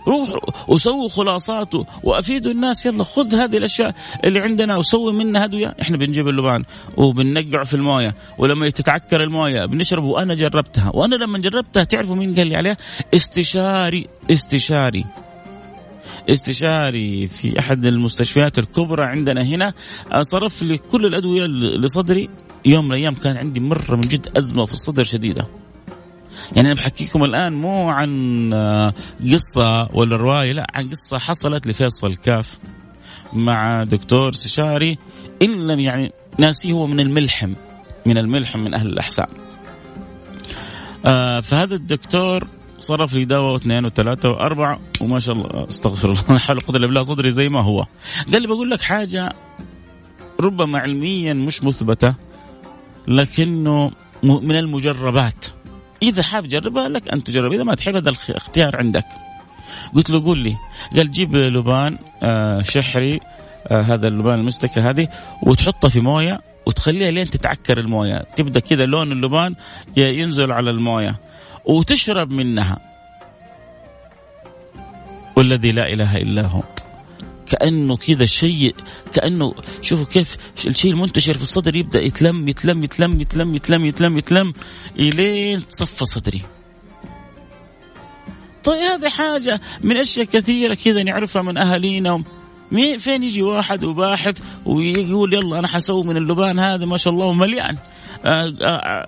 روحوا 0.07 0.39
وسووا 0.67 1.09
خلاصات 1.09 1.73
وأفيدوا 2.03 2.51
الناس. 2.51 2.85
يلا 2.85 3.03
خذ 3.03 3.35
هذه 3.35 3.57
الأشياء 3.57 3.95
اللي 4.23 4.39
عندنا 4.39 4.77
وسوي 4.77 5.13
منها 5.13 5.45
أدوية. 5.45 5.75
إحنا 5.81 5.97
بنجيب 5.97 6.27
اللبان 6.27 6.63
وبننقعه 6.97 7.63
في 7.63 7.73
الموية. 7.73 8.15
ولما 8.37 8.69
تتعكر 8.69 9.23
الموية 9.23 9.65
بنشربه 9.65 10.05
وأنا 10.05 10.33
جربتها. 10.35 10.91
وأنا 10.93 11.15
لما 11.15 11.37
جربتها 11.37 11.83
تعرفوا 11.83 12.15
مين 12.15 12.35
قال 12.35 12.47
لي 12.47 12.55
عليها؟ 12.55 12.77
استشاري. 13.13 14.07
استشاري. 14.31 15.05
استشاري 16.29 17.27
في 17.27 17.59
أحد 17.59 17.85
المستشفيات 17.85 18.59
الكبرى 18.59 19.03
عندنا 19.03 19.43
هنا. 19.43 19.73
صرف 20.21 20.63
لي 20.63 20.77
كل 20.77 21.05
الأدوية 21.05 21.45
لصدري 21.77 22.29
يوم 22.65 22.85
من 22.85 22.91
الأيام 22.91 23.13
كان 23.15 23.37
عندي 23.37 23.59
مرة 23.59 23.95
من 23.95 24.01
جد 24.01 24.27
أزمة 24.37 24.65
في 24.65 24.73
الصدر 24.73 25.03
شديدة. 25.03 25.47
يعني 26.55 26.67
أنا 26.67 26.75
بحكيكم 26.75 27.23
الآن 27.23 27.53
مو 27.53 27.89
عن 27.89 28.53
قصة 29.31 29.89
ولا 29.93 30.15
رواية 30.15 30.51
لا 30.51 30.67
عن 30.73 30.89
قصة 30.89 31.17
حصلت 31.17 31.67
لفيصل 31.67 32.15
كاف 32.15 32.57
مع 33.33 33.83
دكتور 33.83 34.29
استشاري 34.29 34.97
الا 35.41 35.73
يعني 35.73 36.11
ناسي 36.37 36.71
هو 36.71 36.87
من 36.87 36.99
الملحم 36.99 37.53
من 38.05 38.17
الملحم 38.17 38.59
من 38.59 38.73
أهل 38.73 38.87
الاحساء 38.87 39.29
آه 41.05 41.39
فهذا 41.39 41.75
الدكتور 41.75 42.47
صرف 42.79 43.13
لي 43.13 43.25
دواء 43.25 43.53
واثنين 43.53 43.85
وثلاثة 43.85 44.29
وأربعة 44.29 44.79
وما 45.01 45.19
شاء 45.19 45.35
الله 45.35 45.67
أستغفر 45.67 46.11
الله 46.11 46.39
حول 46.39 46.59
قدر 46.59 46.79
بالله 46.85 47.01
صدري 47.03 47.31
زي 47.31 47.49
ما 47.49 47.61
هو. 47.61 47.85
قال 48.33 48.41
لي 48.41 48.47
بقول 48.47 48.69
لك 48.69 48.81
حاجة 48.81 49.33
ربما 50.39 50.79
علميا 50.79 51.33
مش 51.33 51.63
مثبتة 51.63 52.15
لكنه 53.07 53.91
من 54.23 54.55
المجربات. 54.55 55.45
إذا 56.03 56.23
حاب 56.23 56.47
جربها 56.47 56.89
لك 56.89 57.13
أن 57.13 57.23
تجرب 57.23 57.53
إذا 57.53 57.63
ما 57.63 57.75
تحب 57.75 57.95
هذا 57.95 58.09
الاختيار 58.09 58.77
عندك. 58.77 59.05
قلت 59.95 60.09
له 60.09 60.23
قول 60.23 60.39
لي. 60.39 60.55
قال 60.95 61.11
جيب 61.11 61.35
لبان 61.35 61.97
آه 62.23 62.61
شحري 62.61 63.19
آه 63.67 63.81
هذا 63.81 64.07
اللبان 64.07 64.39
المستكة 64.39 64.89
هذه 64.89 65.07
وتحطها 65.43 65.89
في 65.89 65.99
موية 65.99 66.41
وتخليها 66.65 67.11
لين 67.11 67.29
تتعكر 67.29 67.77
الموية. 67.77 68.25
تبدأ 68.35 68.59
كذا 68.59 68.85
لون 68.85 69.11
اللبان 69.11 69.55
ينزل 69.97 70.51
على 70.51 70.69
الموية 70.69 71.15
وتشرب 71.65 72.31
منها. 72.31 72.79
والذي 75.37 75.71
لا 75.71 75.93
إله 75.93 76.17
إلا 76.17 76.47
هو. 76.47 76.63
كأنه 77.45 77.97
كذا 77.97 78.25
شيء 78.25 78.75
كأنه 79.13 79.55
شوفوا 79.81 80.05
كيف 80.05 80.37
الشيء 80.67 80.91
المنتشر 80.91 81.33
في 81.33 81.41
الصدر 81.41 81.75
يبدأ 81.75 82.01
يتلم 82.01 82.47
يتلم 82.47 82.83
يتلم 82.83 83.21
يتلم 83.21 83.55
يتلم 83.55 83.85
يتلم 83.85 84.17
يتلم 84.17 84.53
إلين 84.99 85.67
تصفى 85.67 86.05
صدري. 86.05 86.41
طيب 88.63 88.81
هذه 88.81 89.09
حاجة 89.09 89.61
من 89.81 89.97
أشياء 89.97 90.25
كثيرة 90.25 90.73
كذا 90.73 91.03
نعرفها 91.03 91.41
من 91.41 91.57
أهالينا. 91.57 92.23
مين 92.71 92.97
فين 92.97 93.23
يجي 93.23 93.43
واحد 93.43 93.83
وباحث 93.83 94.37
ويقول 94.65 95.33
يلا 95.33 95.59
أنا 95.59 95.67
حسوي 95.67 96.03
من 96.03 96.17
اللبان 96.17 96.59
هذا 96.59 96.85
ما 96.85 96.97
شاء 96.97 97.13
الله 97.13 97.33
مليان 97.33 97.77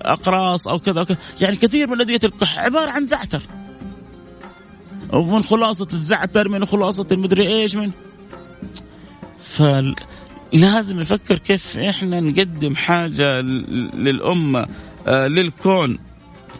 أقراص 0.05 0.67
أو 0.67 0.79
كذا, 0.79 1.03
كذا. 1.03 1.17
يعني 1.41 1.55
كثير 1.55 1.89
من 1.89 2.01
أدوية 2.01 2.19
الكح 2.23 2.59
عبارة 2.59 2.89
عن 2.89 3.07
زعتر. 3.07 3.41
ومن 5.13 5.43
خلاصة 5.43 5.87
الزعتر 5.93 6.49
من 6.49 6.65
خلاصة 6.65 7.07
المدري 7.11 7.47
إيش 7.47 7.75
من 7.75 7.91
فلازم 9.47 10.99
نفكر 10.99 11.37
كيف 11.37 11.77
إحنا 11.77 12.19
نقدم 12.19 12.75
حاجة 12.75 13.41
للأمة 13.41 14.67
للكون. 15.07 15.99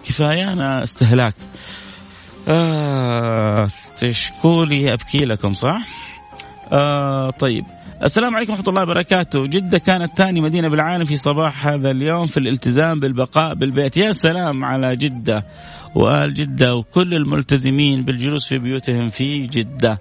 كفايانا 0.06 0.84
استهلاك. 0.84 1.34
آه 2.48 3.70
تشكولي 3.98 4.94
أبكي 4.94 5.26
لكم 5.26 5.54
صح؟ 5.54 5.88
آه 6.72 7.30
طيب. 7.30 7.66
السلام 8.04 8.36
عليكم 8.36 8.52
ورحمة 8.54 8.70
الله 8.70 8.82
وبركاته. 8.82 9.48
جدة 9.48 9.78
كانت 9.78 10.18
ثاني 10.18 10.42
مدينة 10.42 10.68
بالعالم 10.68 11.06
في 11.06 11.16
صباح 11.16 11.68
هذا 11.68 11.92
اليوم 11.92 12.26
في 12.26 12.38
الالتزام 12.38 13.00
بالبقاء 13.00 13.54
بالبيت. 13.54 13.98
يا 13.98 14.12
سلام 14.12 14.66
على 14.66 14.96
جدة 14.96 15.46
وآل 15.96 16.34
جدة 16.34 16.76
وكل 16.76 17.14
الملتزمين 17.14 18.02
بالجلوس 18.02 18.48
في 18.48 18.58
بيوتهم 18.58 19.10
في 19.10 19.40
جدة. 19.40 20.00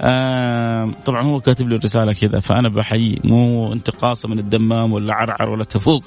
آه 0.00 0.90
طبعا 1.04 1.22
هو 1.22 1.40
كاتب 1.40 1.68
لي 1.68 1.76
رسالة 1.76 2.12
كذا 2.12 2.40
فأنا 2.40 2.68
بحيي. 2.68 3.20
مو 3.24 3.72
انتقاصه 3.72 4.28
من 4.28 4.38
الدمام 4.38 4.92
ولا 4.92 5.14
عرعر 5.14 5.48
ولا 5.48 5.64
تفوق 5.64 6.04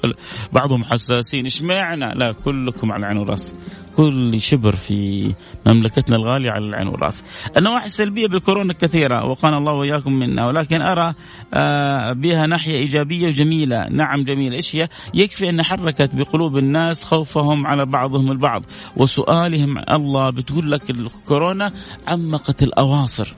بعضهم 0.52 0.84
حساسين. 0.84 1.46
اشمعنى 1.46 2.08
لا 2.14 2.32
كلكم 2.44 2.92
على 2.92 3.00
العين 3.00 3.16
والرأس. 3.16 3.54
كل 3.96 4.40
شبر 4.40 4.76
في 4.76 5.32
مملكتنا 5.66 6.16
الغالية 6.16 6.50
على 6.50 6.66
العين 6.66 6.88
والرأس. 6.88 7.24
النواحي 7.56 7.86
السلبية 7.86 8.26
بالكورونا 8.26 8.72
كثيرة 8.72 9.24
وقانا 9.24 9.58
الله 9.58 9.72
وإياكم 9.72 10.12
منا 10.12 10.46
ولكن 10.46 10.82
أرى 10.82 11.14
آه 11.54 12.12
بها 12.12 12.46
ناحية 12.46 12.76
إيجابية 12.76 13.26
وجميلة. 13.26 13.88
نعم 13.88 14.22
جميلة. 14.22 14.56
إيش 14.56 14.76
هي؟ 14.76 14.88
يكفي 15.14 15.50
أن 15.50 15.62
حركت 15.62 16.10
بقلوب 16.14 16.58
الناس 16.58 17.04
خوفهم 17.04 17.66
على 17.66 17.86
بعضهم 17.86 18.32
البعض 18.32 18.62
وسؤالهم 18.96 19.78
الله 19.90 20.30
بتقول 20.30 20.70
لك 20.70 20.90
الكورونا 20.90 21.72
عمقت 22.08 22.62
الأواصر. 22.62 23.34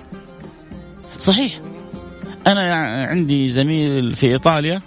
صحيح. 1.23 1.61
أنا 2.47 2.75
عندي 3.07 3.49
زميل 3.49 4.15
في 4.15 4.27
إيطاليا. 4.27 4.83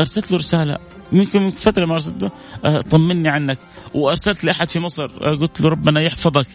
أرسلت 0.00 0.32
له 0.32 0.38
رسالة. 0.38 0.78
يمكن 1.12 1.42
من 1.42 1.50
فترة 1.50 1.86
ما 1.86 1.94
أرسلته 1.94 2.30
آه، 2.64 2.80
طمني 2.80 3.28
عنك. 3.28 3.58
وأرسلت 3.94 4.44
لأحد 4.44 4.70
في 4.70 4.80
مصر. 4.80 5.04
آه، 5.04 5.34
قلت 5.34 5.60
له 5.60 5.68
ربنا 5.68 6.00
يحفظك. 6.00 6.46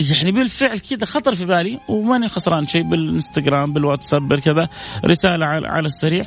يعني 0.00 0.32
بالفعل 0.32 0.78
كذا 0.78 1.04
خطر 1.04 1.34
في 1.34 1.44
بالي. 1.44 1.80
وماني 1.88 2.28
خسران 2.28 2.66
شيء 2.66 2.82
بالإنستغرام 2.82 3.72
بالواتساب 3.72 4.28
بالكذا. 4.28 4.68
رسالة 5.04 5.46
على 5.46 5.86
السريع. 5.86 6.24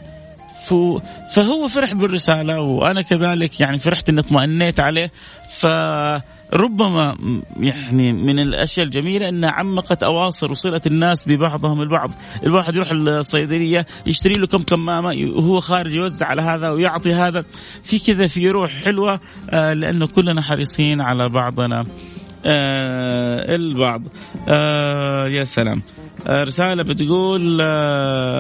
فهو 1.34 1.68
فرح 1.68 1.94
بالرسالة. 1.94 2.60
وأنا 2.60 3.02
كذلك 3.02 3.60
يعني 3.60 3.78
فرحت 3.78 4.10
إني 4.10 4.20
اطمئنيت 4.20 4.80
عليه. 4.80 5.12
ف 5.52 5.66
ربما 6.54 7.18
يعني 7.60 8.14
من 8.14 8.40
الأشياء 8.40 8.86
الجميلة 8.86 9.30
انها 9.30 9.52
عمقت 9.52 10.04
أواصر 10.04 10.52
وصله 10.52 10.82
الناس 10.86 11.28
ببعضهم 11.28 11.82
البعض، 11.82 12.12
الواحد 12.44 12.76
يروح 12.76 12.92
الصيدلية 12.92 13.86
يشتري 14.08 14.34
له 14.34 14.48
كم 14.48 14.58
كمامة 14.58 15.32
وهو 15.36 15.60
خارج 15.60 15.96
يوزع 15.96 16.26
على 16.26 16.42
هذا 16.42 16.70
ويعطي 16.70 17.14
هذا، 17.14 17.46
في 17.84 18.00
كذا 18.00 18.28
في 18.28 18.50
روح 18.50 18.72
حلوة 18.72 19.20
آه، 19.50 19.74
لأنه 19.74 20.08
كلنا 20.08 20.42
حريصين 20.42 21.02
على 21.02 21.30
بعضنا. 21.30 21.86
آه 22.46 23.56
البعض. 23.56 24.02
آه 24.48 25.28
يا 25.28 25.44
سلام. 25.44 25.82
رسالة 26.28 26.84
بتقول 26.84 27.62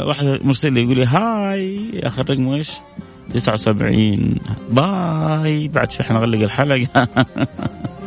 واحد 0.08 0.26
مرسل 0.43 0.74
لي 0.74 0.82
يقول 0.82 0.98
لي 0.98 1.06
هاي 1.06 1.89
آخر 2.04 2.30
رقم 2.30 2.54
إيش؟ 2.54 2.72
79 3.34 4.36
باي. 4.72 5.67
بعد 5.67 5.91
شوي 5.91 6.06
حنغلق 6.06 6.39
الحلقة. 6.39 7.08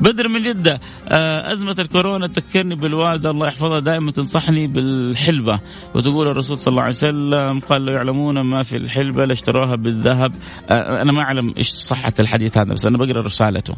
بدر 0.00 0.28
من 0.28 0.42
جدة 0.42 0.80
آه، 1.08 1.52
أزمة 1.52 1.76
الكورونا 1.78 2.26
تذكرني 2.26 2.74
بالوالدة 2.74 3.30
الله 3.30 3.46
يحفظها 3.46 3.80
دائما 3.80 4.10
تنصحني 4.10 4.66
بالحلبة. 4.66 5.60
وتقول 5.94 6.28
الرسول 6.28 6.58
صلى 6.58 6.72
الله 6.72 6.82
عليه 6.82 6.94
وسلم 6.94 7.60
قال 7.60 7.82
لو 7.82 7.92
يعلمون 7.92 8.40
ما 8.40 8.62
في 8.62 8.76
الحلبة 8.76 9.24
لاشتروها 9.24 9.76
بالذهب. 9.76 10.32
آه، 10.70 11.02
أنا 11.02 11.12
ما 11.12 11.22
أعلم 11.22 11.54
إيش 11.58 11.68
صحة 11.68 12.12
الحديث 12.20 12.58
هذا 12.58 12.72
بس 12.72 12.86
أنا 12.86 12.98
بقرأ 12.98 13.22
رسالته. 13.22 13.74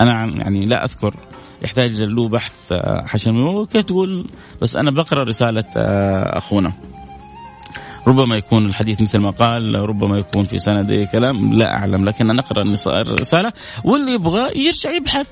أنا 0.00 0.26
يعني 0.26 0.64
لا 0.66 0.84
أذكر 0.84 1.14
يحتاج 1.62 2.02
له 2.02 2.28
بحث 2.28 2.52
آه، 2.72 3.04
عشان 3.14 3.64
كيف 3.64 3.84
تقول 3.84 4.26
بس 4.62 4.76
أنا 4.76 4.90
بقرأ 4.90 5.22
رسالة 5.22 5.64
أخونا. 6.38 6.72
ربما 8.08 8.36
يكون 8.36 8.66
الحديث 8.66 9.02
مثل 9.02 9.18
ما 9.18 9.30
قال 9.30 9.74
ربما 9.74 10.18
يكون 10.18 10.44
في 10.44 10.58
سند 10.58 11.08
كلام 11.12 11.52
لا 11.52 11.76
أعلم 11.76 12.04
لكن 12.04 12.26
نقرأ 12.26 12.62
الرساله 12.86 13.52
واللي 13.84 14.14
يبغى 14.14 14.66
يرجع 14.66 14.90
يبحث. 14.90 15.26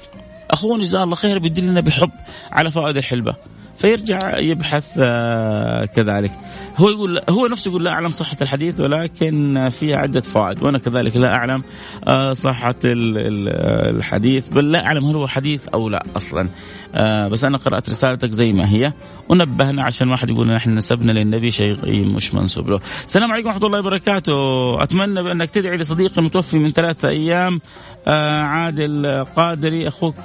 اخونا 0.50 0.82
جزاه 0.82 1.04
الله 1.04 1.16
خير 1.16 1.38
بيدلنا 1.38 1.80
بحب 1.80 2.10
على 2.52 2.70
فوائد 2.70 2.96
الحلبة 2.96 3.34
فيرجع 3.76 4.38
يبحث 4.38 4.86
آه، 4.98 5.84
كذلك. 5.84 6.32
هو 6.76 6.88
يقول 6.88 7.20
هو 7.30 7.46
نفسه 7.46 7.68
يقول 7.68 7.84
لا 7.84 7.90
أعلم 7.90 8.08
صحة 8.08 8.36
الحديث 8.42 8.80
ولكن 8.80 9.68
فيها 9.68 9.96
عدة 9.96 10.20
فوائد 10.20 10.62
وأنا 10.62 10.78
كذلك 10.78 11.16
لا 11.16 11.34
أعلم 11.34 11.62
آه، 12.08 12.32
صحة 12.32 12.74
الحديث 12.84 14.48
بل 14.48 14.72
لا 14.72 14.86
أعلم 14.86 15.04
هل 15.04 15.16
هو 15.16 15.26
حديث 15.26 15.68
أو 15.68 15.88
لا 15.88 16.04
أصلا. 16.16 16.48
آه 16.94 17.28
بس 17.28 17.44
أنا 17.44 17.58
قرأت 17.58 17.90
رسالتك 17.90 18.30
زي 18.30 18.52
ما 18.52 18.70
هي. 18.70 18.92
ونبهنا 19.28 19.82
عشان 19.84 20.08
واحد 20.08 20.30
يقول 20.30 20.54
نحن 20.54 20.74
نسبنا 20.74 21.12
للنبي 21.12 21.50
شيء 21.50 22.04
مش 22.04 22.34
منسوب 22.34 22.70
له. 22.70 22.80
السلام 23.04 23.32
عليكم 23.32 23.48
ورحمة 23.48 23.66
الله 23.66 23.78
وبركاته، 23.78 24.82
أتمنى 24.82 25.22
بأنك 25.22 25.50
تدعي 25.50 25.76
لصديقي 25.76 26.18
المتوفي 26.18 26.58
من 26.58 26.70
ثلاثة 26.70 27.08
أيام 27.08 27.60
آه 28.06 28.40
عادل 28.40 29.24
قادري 29.36 29.88
أخوك 29.88 30.20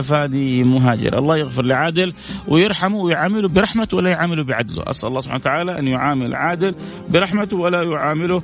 فادي 0.00 0.64
مهاجر، 0.64 1.18
الله 1.18 1.36
يغفر 1.36 1.64
لعادل 1.64 2.12
ويرحمه 2.48 2.96
ويعامله 2.96 3.48
برحمته 3.48 3.96
ولا 3.96 4.10
يعامله 4.10 4.44
بعدله، 4.44 4.82
أسأل 4.86 5.08
الله 5.08 5.20
سبحانه 5.20 5.40
وتعالى 5.40 5.71
أن 5.78 5.88
يعامل 5.88 6.34
عادل 6.34 6.74
برحمته 7.10 7.56
ولا 7.56 7.82
يعامله 7.82 8.42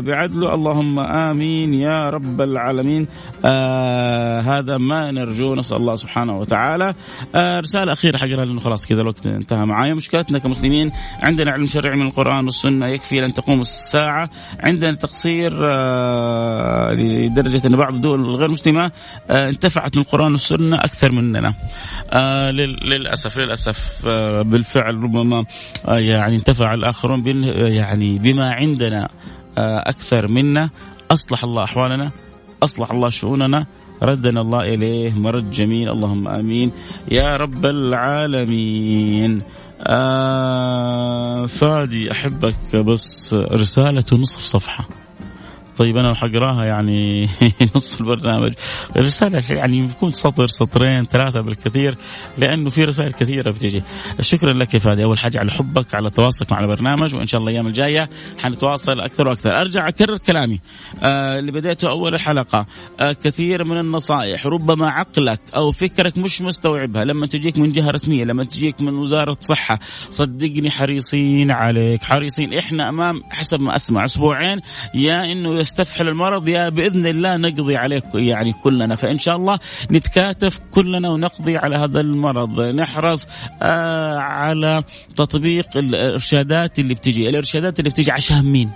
بعدله 0.00 0.54
اللهم 0.54 0.98
آمين 0.98 1.74
يا 1.74 2.10
رب 2.10 2.40
العالمين. 2.40 3.06
آه 3.44 4.40
هذا 4.40 4.78
ما 4.78 5.10
نرجو. 5.12 5.54
نسأل 5.54 5.76
الله 5.76 5.94
سبحانه 5.94 6.38
وتعالى. 6.38 6.94
آه 7.34 7.60
رسالة 7.60 7.92
أخيرة 7.92 8.16
حقنا 8.16 8.44
لأنه 8.44 8.60
خلاص 8.60 8.86
كذا 8.86 9.00
الوقت 9.00 9.26
انتهى 9.26 9.64
معايا. 9.66 9.94
مشكلتنا 9.94 10.38
كمسلمين 10.38 10.90
عندنا 11.22 11.50
علم 11.50 11.66
شرعي 11.66 11.96
من 11.96 12.06
القرآن 12.06 12.44
والسنة. 12.44 12.86
يكفي 12.86 13.16
لن 13.16 13.34
تقوم 13.34 13.60
الساعة. 13.60 14.30
عندنا 14.60 14.94
تقصير 14.94 15.52
آه 15.62 16.92
لدرجة 16.92 17.66
أن 17.66 17.76
بعض 17.76 17.94
الدول 17.94 18.20
الغير 18.20 18.50
مسلمة 18.50 18.90
آه 19.30 19.48
انتفعت 19.48 19.96
من 19.96 20.02
القرآن 20.02 20.32
والسنة 20.32 20.76
أكثر 20.76 21.12
مننا. 21.12 21.54
آه 22.12 22.50
للأسف 22.50 23.38
للأسف 23.38 24.06
آه 24.06 24.42
بالفعل 24.42 24.94
ربما 24.94 25.44
آه 25.88 25.98
يعني 25.98 26.36
انتفع 26.36 26.74
الآخرون 26.74 27.24
يعني 27.54 28.18
بما 28.18 28.52
عندنا. 28.52 29.08
آه 29.58 29.78
أكثر 29.86 30.28
منا. 30.28 30.70
أصلح 31.10 31.44
الله 31.44 31.64
أحوالنا 31.64 32.10
أصلح 32.62 32.90
الله 32.90 33.08
شؤوننا. 33.08 33.66
ردنا 34.02 34.40
الله 34.40 34.60
إليه 34.60 35.12
مرد 35.12 35.50
جميل. 35.50 35.90
اللهم 35.90 36.28
آمين. 36.28 36.72
يا 37.10 37.36
رب 37.36 37.66
العالمين. 37.66 39.42
آه 39.80 41.46
فادي 41.46 42.12
أحبك 42.12 42.76
بس 42.76 43.34
رسالة 43.34 44.04
نصف 44.12 44.40
صفحة. 44.40 44.88
طيب 45.76 45.96
أنا 45.96 46.14
حقراها 46.14 46.64
يعني 46.64 47.28
نص 47.76 48.00
البرنامج. 48.00 48.52
الرسالة 48.96 49.42
يعني 49.50 49.78
يكون 49.78 50.10
سطر 50.10 50.46
سطرين 50.46 51.04
ثلاثة 51.04 51.40
بالكثير 51.40 51.96
لأنه 52.38 52.70
في 52.70 52.84
رسائل 52.84 53.12
كثيرة 53.12 53.50
بتجي. 53.50 53.82
شكرا 54.20 54.52
لك 54.52 54.74
يا 54.74 54.78
فادي. 54.78 55.04
أول 55.04 55.18
حاجة 55.18 55.38
على 55.38 55.50
حبك 55.50 55.94
على 55.94 56.10
تواصلك 56.10 56.52
مع 56.52 56.60
البرنامج 56.60 57.16
وإن 57.16 57.26
شاء 57.26 57.40
الله 57.40 57.50
الأيام 57.50 57.66
الجاية 57.66 58.08
حنتواصل 58.42 59.00
أكثر 59.00 59.28
وأكثر. 59.28 59.60
أرجع 59.60 59.88
أكرر 59.88 60.16
كلامي. 60.16 60.60
آه 61.02 61.38
اللي 61.38 61.52
بديته 61.52 61.90
أول 61.90 62.14
الحلقة 62.14 62.66
آه 63.00 63.12
كثير 63.12 63.64
من 63.64 63.78
النصائح 63.78 64.46
ربما 64.46 64.90
عقلك 64.90 65.40
أو 65.56 65.72
فكرك 65.72 66.18
مش 66.18 66.40
مستوعبها. 66.40 67.04
لما 67.04 67.26
تجيك 67.26 67.58
من 67.58 67.72
جهة 67.72 67.90
رسمية 67.90 68.24
لما 68.24 68.44
تجيك 68.44 68.80
من 68.80 68.94
وزارة 68.94 69.36
صحة 69.40 69.78
صدقني 70.10 70.70
حريصين 70.70 71.50
عليك 71.50 72.02
حريصين. 72.02 72.54
إحنا 72.54 72.88
أمام 72.88 73.22
حسب 73.30 73.62
ما 73.62 73.76
أسمع 73.76 74.04
أسبوعين 74.04 74.60
يا 74.94 75.32
إنه 75.32 75.63
يستفحل 75.64 76.08
المرض 76.08 76.48
يا 76.48 76.68
بإذن 76.68 77.06
الله 77.06 77.36
نقضي 77.36 77.76
عليه 77.76 78.02
يعني 78.14 78.52
كلنا. 78.52 78.96
فإن 78.96 79.18
شاء 79.18 79.36
الله 79.36 79.58
نتكاتف 79.90 80.60
كلنا 80.70 81.10
ونقضي 81.10 81.56
على 81.56 81.76
هذا 81.76 82.00
المرض. 82.00 82.60
نحرص 82.60 83.26
آه 83.62 84.18
على 84.18 84.82
تطبيق 85.16 85.76
الإرشادات 85.76 86.78
اللي 86.78 86.94
بتجي. 86.94 87.28
الإرشادات 87.28 87.78
اللي 87.78 87.90
بتجي 87.90 88.12
عشان 88.12 88.52
مين؟ 88.52 88.70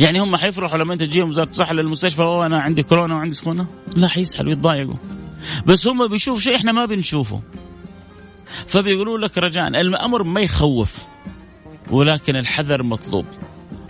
يعني 0.00 0.20
هم 0.20 0.36
حيفرحوا 0.36 0.78
لما 0.78 0.92
أنت 0.92 1.02
تجيهم 1.02 1.28
وزاره 1.28 1.50
الصحه 1.50 1.72
للمستشفى 1.72 2.22
وأنا 2.22 2.60
عندي 2.60 2.82
كورونا 2.82 3.14
وعندي 3.14 3.34
سخونه 3.34 3.66
لا 3.96 4.08
حيسحلوا 4.08 4.52
يتضايقوا. 4.52 4.94
بس 5.66 5.86
هم 5.86 6.08
بيشوفوا 6.08 6.40
شيء 6.40 6.56
إحنا 6.56 6.72
ما 6.72 6.84
بنشوفه. 6.84 7.40
فبيقولوا 8.66 9.18
لك 9.18 9.38
رجاء 9.38 9.68
الأمر 9.68 10.22
ما 10.22 10.40
يخوف 10.40 11.04
ولكن 11.90 12.36
الحذر 12.36 12.82
مطلوب. 12.82 13.24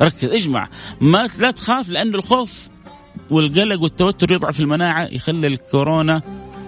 ركز 0.02 0.28
اجمع. 0.28 0.68
ما 1.00 1.28
لا 1.38 1.50
تخاف 1.50 1.88
لأن 1.88 2.14
الخوف 2.14 2.68
والقلق 3.30 3.82
والتوتر 3.82 4.32
يضعف 4.32 4.60
المناعة 4.60 5.04
يخلي 5.04 5.46
الكورونا 5.46 6.22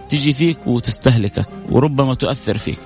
تجي 0.09 0.35
فيك 0.35 0.66
وتستهلكك 0.66 1.47
وربما 1.70 2.14
تؤثر 2.14 2.59
فيك. 2.59 2.79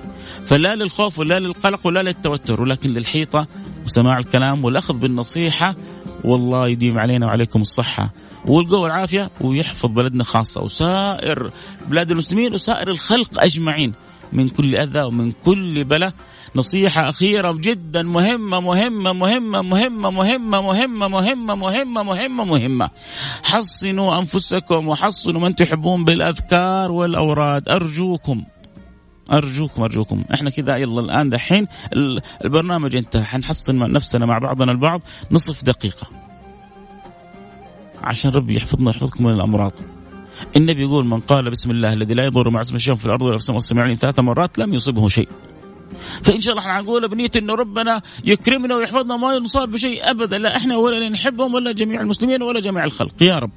فلا 0.45 0.75
للخوف 0.75 1.19
ولا 1.19 1.39
للقلق 1.39 1.87
ولا 1.87 2.03
للتوتر 2.03 2.61
ولكن 2.61 2.89
للحيطة 2.89 3.47
وسماع 3.85 4.17
الكلام 4.17 4.65
والأخذ 4.65 4.93
بالنصيحة 4.93 5.75
والله 6.23 6.67
يديم 6.67 6.99
علينا 6.99 7.25
وعليكم 7.25 7.61
الصحة. 7.61 8.13
والقوة 8.45 8.79
والعافية 8.79 9.29
ويحفظ 9.41 9.89
بلدنا 9.89 10.23
خاصة 10.23 10.61
وسائر 10.61 11.51
بلاد 11.87 12.11
المسلمين 12.11 12.53
وسائر 12.53 12.89
الخلق 12.89 13.43
أجمعين 13.43 13.93
من 14.33 14.47
كل 14.47 14.75
أذى 14.75 15.01
ومن 15.01 15.31
كل 15.31 15.83
بلاء. 15.83 16.13
نصيحة 16.55 17.09
أخيرة 17.09 17.51
جدا 17.51 18.03
مهمة 18.03 18.59
مهمة 18.59 19.13
مهمة 19.13 19.61
مهمة 19.61 20.09
مهمة 20.11 20.61
مهمة 20.61 21.07
مهمة 21.07 21.55
مهمة 21.55 22.03
مهمة 22.03 22.43
مهمة. 22.43 22.89
حصنوا 23.43 24.19
أنفسكم 24.19 24.87
وحصنوا 24.87 25.41
من 25.41 25.55
تحبون 25.55 26.05
بالأذكار 26.05 26.91
والأوراد. 26.91 27.69
أرجوكم 27.69 28.43
أرجوكم 29.31 29.83
أرجوكم. 29.83 30.23
إحنا 30.33 30.49
كذا 30.49 30.77
يلا 30.77 30.99
الآن 30.99 31.29
دحين 31.29 31.67
البرنامج 32.45 32.95
انتهى 32.95 33.23
حنحصن 33.23 33.77
نفسنا 33.91 34.25
مع 34.25 34.37
بعضنا 34.37 34.71
البعض 34.71 35.01
نصف 35.31 35.63
دقيقة. 35.63 36.07
عشان 38.03 38.31
ربي 38.31 38.55
يحفظنا 38.55 38.87
ويحفظكم 38.87 39.23
من 39.23 39.33
الأمراض. 39.33 39.73
النبي 40.55 40.81
يقول 40.81 41.05
من 41.05 41.19
قال 41.19 41.51
بسم 41.51 41.71
الله 41.71 41.93
الذي 41.93 42.13
لا 42.13 42.25
يضر 42.25 42.49
مع 42.49 42.61
اسمه 42.61 42.77
شيء 42.77 42.93
في 42.93 43.05
الأرض 43.05 43.21
ولا 43.21 43.37
في 43.37 43.49
السماء 43.49 43.95
ثلاث 43.95 44.19
مرات 44.19 44.59
لم 44.59 44.73
يصبه 44.73 45.07
شيء. 45.07 45.29
فإن 46.23 46.41
شاء 46.41 46.55
الله 46.55 46.67
إحنا 46.67 46.81
نقول 46.81 47.07
بنيه 47.07 47.31
إنه 47.37 47.53
ربنا 47.53 48.01
يكرمنا 48.25 48.75
ويحفظنا 48.75 49.17
ما 49.17 49.39
نصاب 49.39 49.71
بشيء 49.71 50.09
ابدا. 50.09 50.37
لا 50.37 50.57
إحنا 50.57 50.77
ولا 50.77 51.09
نحبهم 51.09 51.53
ولا 51.53 51.71
جميع 51.71 52.01
المسلمين 52.01 52.41
ولا 52.41 52.59
جميع 52.59 52.83
الخلق. 52.83 53.13
يا 53.21 53.39
رب. 53.39 53.51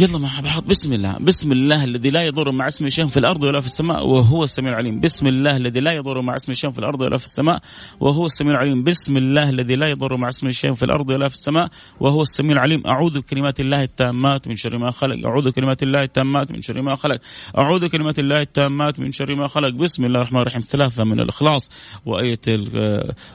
يلا 0.00 0.18
مع 0.18 0.40
بعض 0.40 0.64
بسم 0.64 0.92
الله. 0.92 1.16
بسم 1.20 1.52
الله 1.52 1.84
الذي 1.84 2.10
لا 2.10 2.22
يضر 2.22 2.52
مع 2.52 2.66
اسمه 2.66 2.88
شيء 2.88 3.06
في 3.06 3.16
الأرض 3.16 3.42
ولا 3.42 3.60
في 3.60 3.66
السماء 3.66 4.06
وهو 4.06 4.44
السميع 4.44 4.72
العليم. 4.72 5.00
بسم 5.00 5.26
الله 5.26 5.56
الذي 5.56 5.80
لا 5.80 5.92
يضر 5.92 6.20
مع 6.20 6.36
اسمه 6.36 6.54
شيء 6.54 6.70
في 6.70 6.78
الأرض 6.78 7.00
ولا 7.00 7.16
في 7.16 7.24
السماء 7.24 7.62
وهو 8.00 8.26
السميع 8.26 8.52
العليم. 8.52 8.84
بسم 8.84 9.16
الله 9.16 9.50
الذي 9.50 9.76
لا 9.76 9.88
يضر 9.88 10.16
مع 10.16 10.28
اسمه 10.28 10.50
شيء 10.50 10.74
في 10.74 10.84
الأرض 10.84 11.10
ولا 11.10 11.28
في 11.28 11.34
السماء 11.34 11.68
وهو 12.00 12.22
السميع 12.22 12.52
العليم. 12.52 12.82
أعوذ 12.86 13.20
بكلمات 13.20 13.60
الله 13.60 13.82
التامات 13.82 14.48
من 14.48 14.56
شر 14.56 14.78
ما 14.78 14.90
خلق. 14.90 15.26
أعوذ 15.26 15.50
بكلمات 15.50 15.82
الله 15.82 16.02
التامات 16.02 16.50
من 16.52 16.62
شر 16.62 16.82
ما 16.82 16.94
خلق. 16.96 17.18
أعوذ 17.58 17.84
بكلمات 17.84 18.18
الله 18.18 18.40
التامات 18.40 19.00
من 19.00 19.12
شر 19.12 19.34
ما 19.34 19.46
خلق. 19.46 19.74
بسم 19.74 20.04
الله 20.04 20.20
الرحمن 20.20 20.40
الرحيم. 20.40 20.60
ثلاثة 20.60 21.04
من 21.04 21.20
الإخلاص 21.20 21.70
وآية 22.06 22.40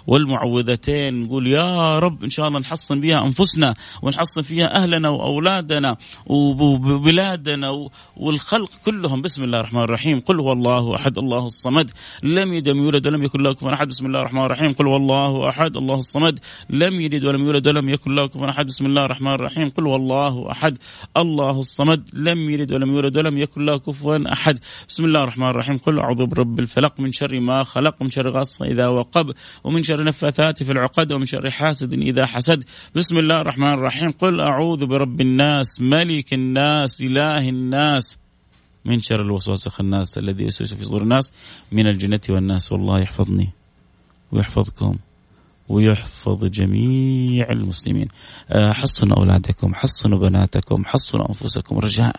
والمعوذتين. 0.07 1.23
نقول 1.23 1.47
يا 1.47 1.99
رب 1.99 2.23
إن 2.23 2.29
شاء 2.29 2.47
الله 2.47 2.59
نحصن 2.59 3.01
بها 3.01 3.25
أنفسنا 3.25 3.75
ونحصن 4.01 4.41
فيها 4.41 4.83
أهلنا 4.83 5.09
وأولادنا. 5.09 5.97
وبلادنا 6.61 7.89
والخلق 8.17 8.69
كلهم. 8.85 9.21
بسم 9.21 9.43
الله 9.43 9.59
الرحمن 9.59 9.83
الرحيم. 9.83 10.19
قل 10.19 10.39
هو 10.39 10.51
الله 10.51 10.95
أحد 10.95 11.17
الله 11.17 11.45
الصمد. 11.45 11.91
لم 12.23 12.53
يلد 12.53 12.69
ولم 12.69 12.83
يولد 12.83 13.07
ولم 13.07 13.23
يكن 13.23 13.43
له 13.43 13.53
كفوا 13.53 13.73
أحد. 13.73 13.87
بسم 13.87 14.05
الله 14.05 14.19
الرحمن 14.19 14.45
الرحيم. 14.45 14.71
قل 14.73 14.87
هو 14.87 14.95
الله 14.95 15.49
أحد 15.49 15.77
الله 15.77 15.99
الصمد. 15.99 16.39
لم 16.69 17.01
يلد 17.01 17.25
ولم 17.25 17.43
يولد 17.45 17.67
ولم 17.67 17.89
يكن 17.89 18.15
له 18.15 18.27
كفوا 18.27 18.49
أحد. 18.49 18.65
بسم 18.65 18.85
الله 18.85 19.05
الرحمن 19.05 19.33
الرحيم. 19.33 19.69
قل 19.69 19.87
هو 19.87 19.95
الله 19.95 20.51
أحد 20.51 20.77
الله 21.17 21.59
الصمد. 21.59 22.09
لم 22.13 22.49
يلد 22.49 22.73
ولم 22.73 22.91
يولد 22.95 23.17
ولم 23.17 23.37
يكن 23.37 23.65
له 23.65 23.77
كفوا 23.77 24.33
أحد. 24.33 24.59
بسم 24.89 25.05
الله 25.05 25.23
الرحمن 25.23 25.49
الرحيم. 25.49 25.77
قل 25.77 25.99
أعوذ 25.99 26.25
برب 26.25 26.59
الفلق. 26.59 26.99
من 26.99 27.11
شر 27.11 27.39
ما 27.39 27.63
خلق 27.63 27.95
من 28.01 28.09
شر 28.09 28.29
غاص 28.29 28.61
إذا 28.61 28.87
وقب 28.87 29.31
ومن 29.63 29.83
شر 29.83 30.03
نفاثات 30.03 30.63
في 30.63 30.71
العقد 30.71 31.11
ومن 31.11 31.25
شر 31.25 31.49
حاسد 31.49 31.93
إذا 31.93 32.25
حسد. 32.25 32.63
بسم 32.95 33.17
الله 33.17 33.41
الرحمن 33.41 33.73
الرحيم. 33.73 34.11
قل 34.11 34.41
أعوذ 34.41 34.85
برب 34.85 35.21
الناس 35.21 35.81
ملك 35.81 36.33
الناس 36.35 37.01
إله 37.01 37.49
الناس. 37.49 38.17
من 38.85 38.99
شر 39.01 39.21
الوسواس 39.21 39.67
الخناس 39.67 40.17
الذي 40.17 40.43
يوسوس 40.43 40.73
في 40.73 40.85
صدور 40.85 41.01
الناس؟ 41.01 41.33
من 41.71 41.87
الجنة 41.87 42.21
والناس. 42.29 42.71
والله 42.71 42.99
يحفظني 43.01 43.49
ويحفظكم 44.31 44.95
ويحفظ 45.69 46.45
جميع 46.45 47.51
المسلمين. 47.51 48.07
آه، 48.49 48.71
حصنوا 48.71 49.17
أولادكم 49.17 49.75
حصنوا 49.75 50.19
بناتكم 50.19 50.85
حصنوا 50.85 51.29
أنفسكم 51.29 51.77
رجاء. 51.77 52.15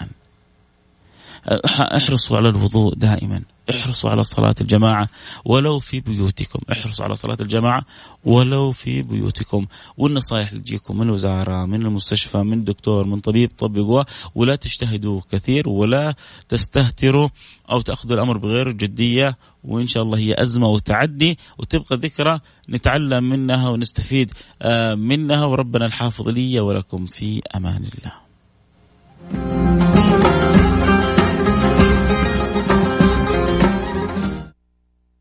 احرصوا 1.48 2.36
على 2.36 2.48
الوضوء 2.48 2.94
دائما 2.94 3.42
احرصوا 3.70 4.10
على 4.10 4.22
صلاة 4.24 4.54
الجماعة 4.60 5.08
ولو 5.44 5.78
في 5.78 6.00
بيوتكم 6.00 6.58
احرصوا 6.72 7.04
على 7.04 7.14
صلاة 7.14 7.36
الجماعة 7.40 7.82
ولو 8.24 8.72
في 8.72 9.02
بيوتكم. 9.02 9.66
والنصائح 9.96 10.48
اللي 10.48 10.62
تجيكم 10.62 10.96
من 10.96 11.02
الوزارة 11.02 11.66
من 11.66 11.82
المستشفى 11.82 12.38
من 12.38 12.64
دكتور 12.64 13.06
من 13.06 13.18
طبيب 13.20 13.50
طبقوها 13.58 14.06
ولا 14.34 14.56
تجتهدوا 14.56 15.20
كثير 15.32 15.68
ولا 15.68 16.14
تستهتروا 16.48 17.28
أو 17.70 17.80
تأخذوا 17.80 18.16
الأمر 18.16 18.38
بغير 18.38 18.72
جدية 18.72 19.36
وإن 19.64 19.86
شاء 19.86 20.02
الله 20.02 20.18
هي 20.18 20.34
أزمة 20.38 20.68
وتعدي 20.68 21.38
وتبقى 21.58 21.96
ذكرى 21.96 22.40
نتعلم 22.70 23.24
منها 23.24 23.68
ونستفيد 23.68 24.30
آه، 24.62 24.94
منها 24.94 25.44
وربنا 25.44 25.86
الحافظ 25.86 26.28
لي 26.28 26.60
ولكم 26.60 27.06
في 27.06 27.42
أمان 27.56 27.76
الله. 27.76 28.12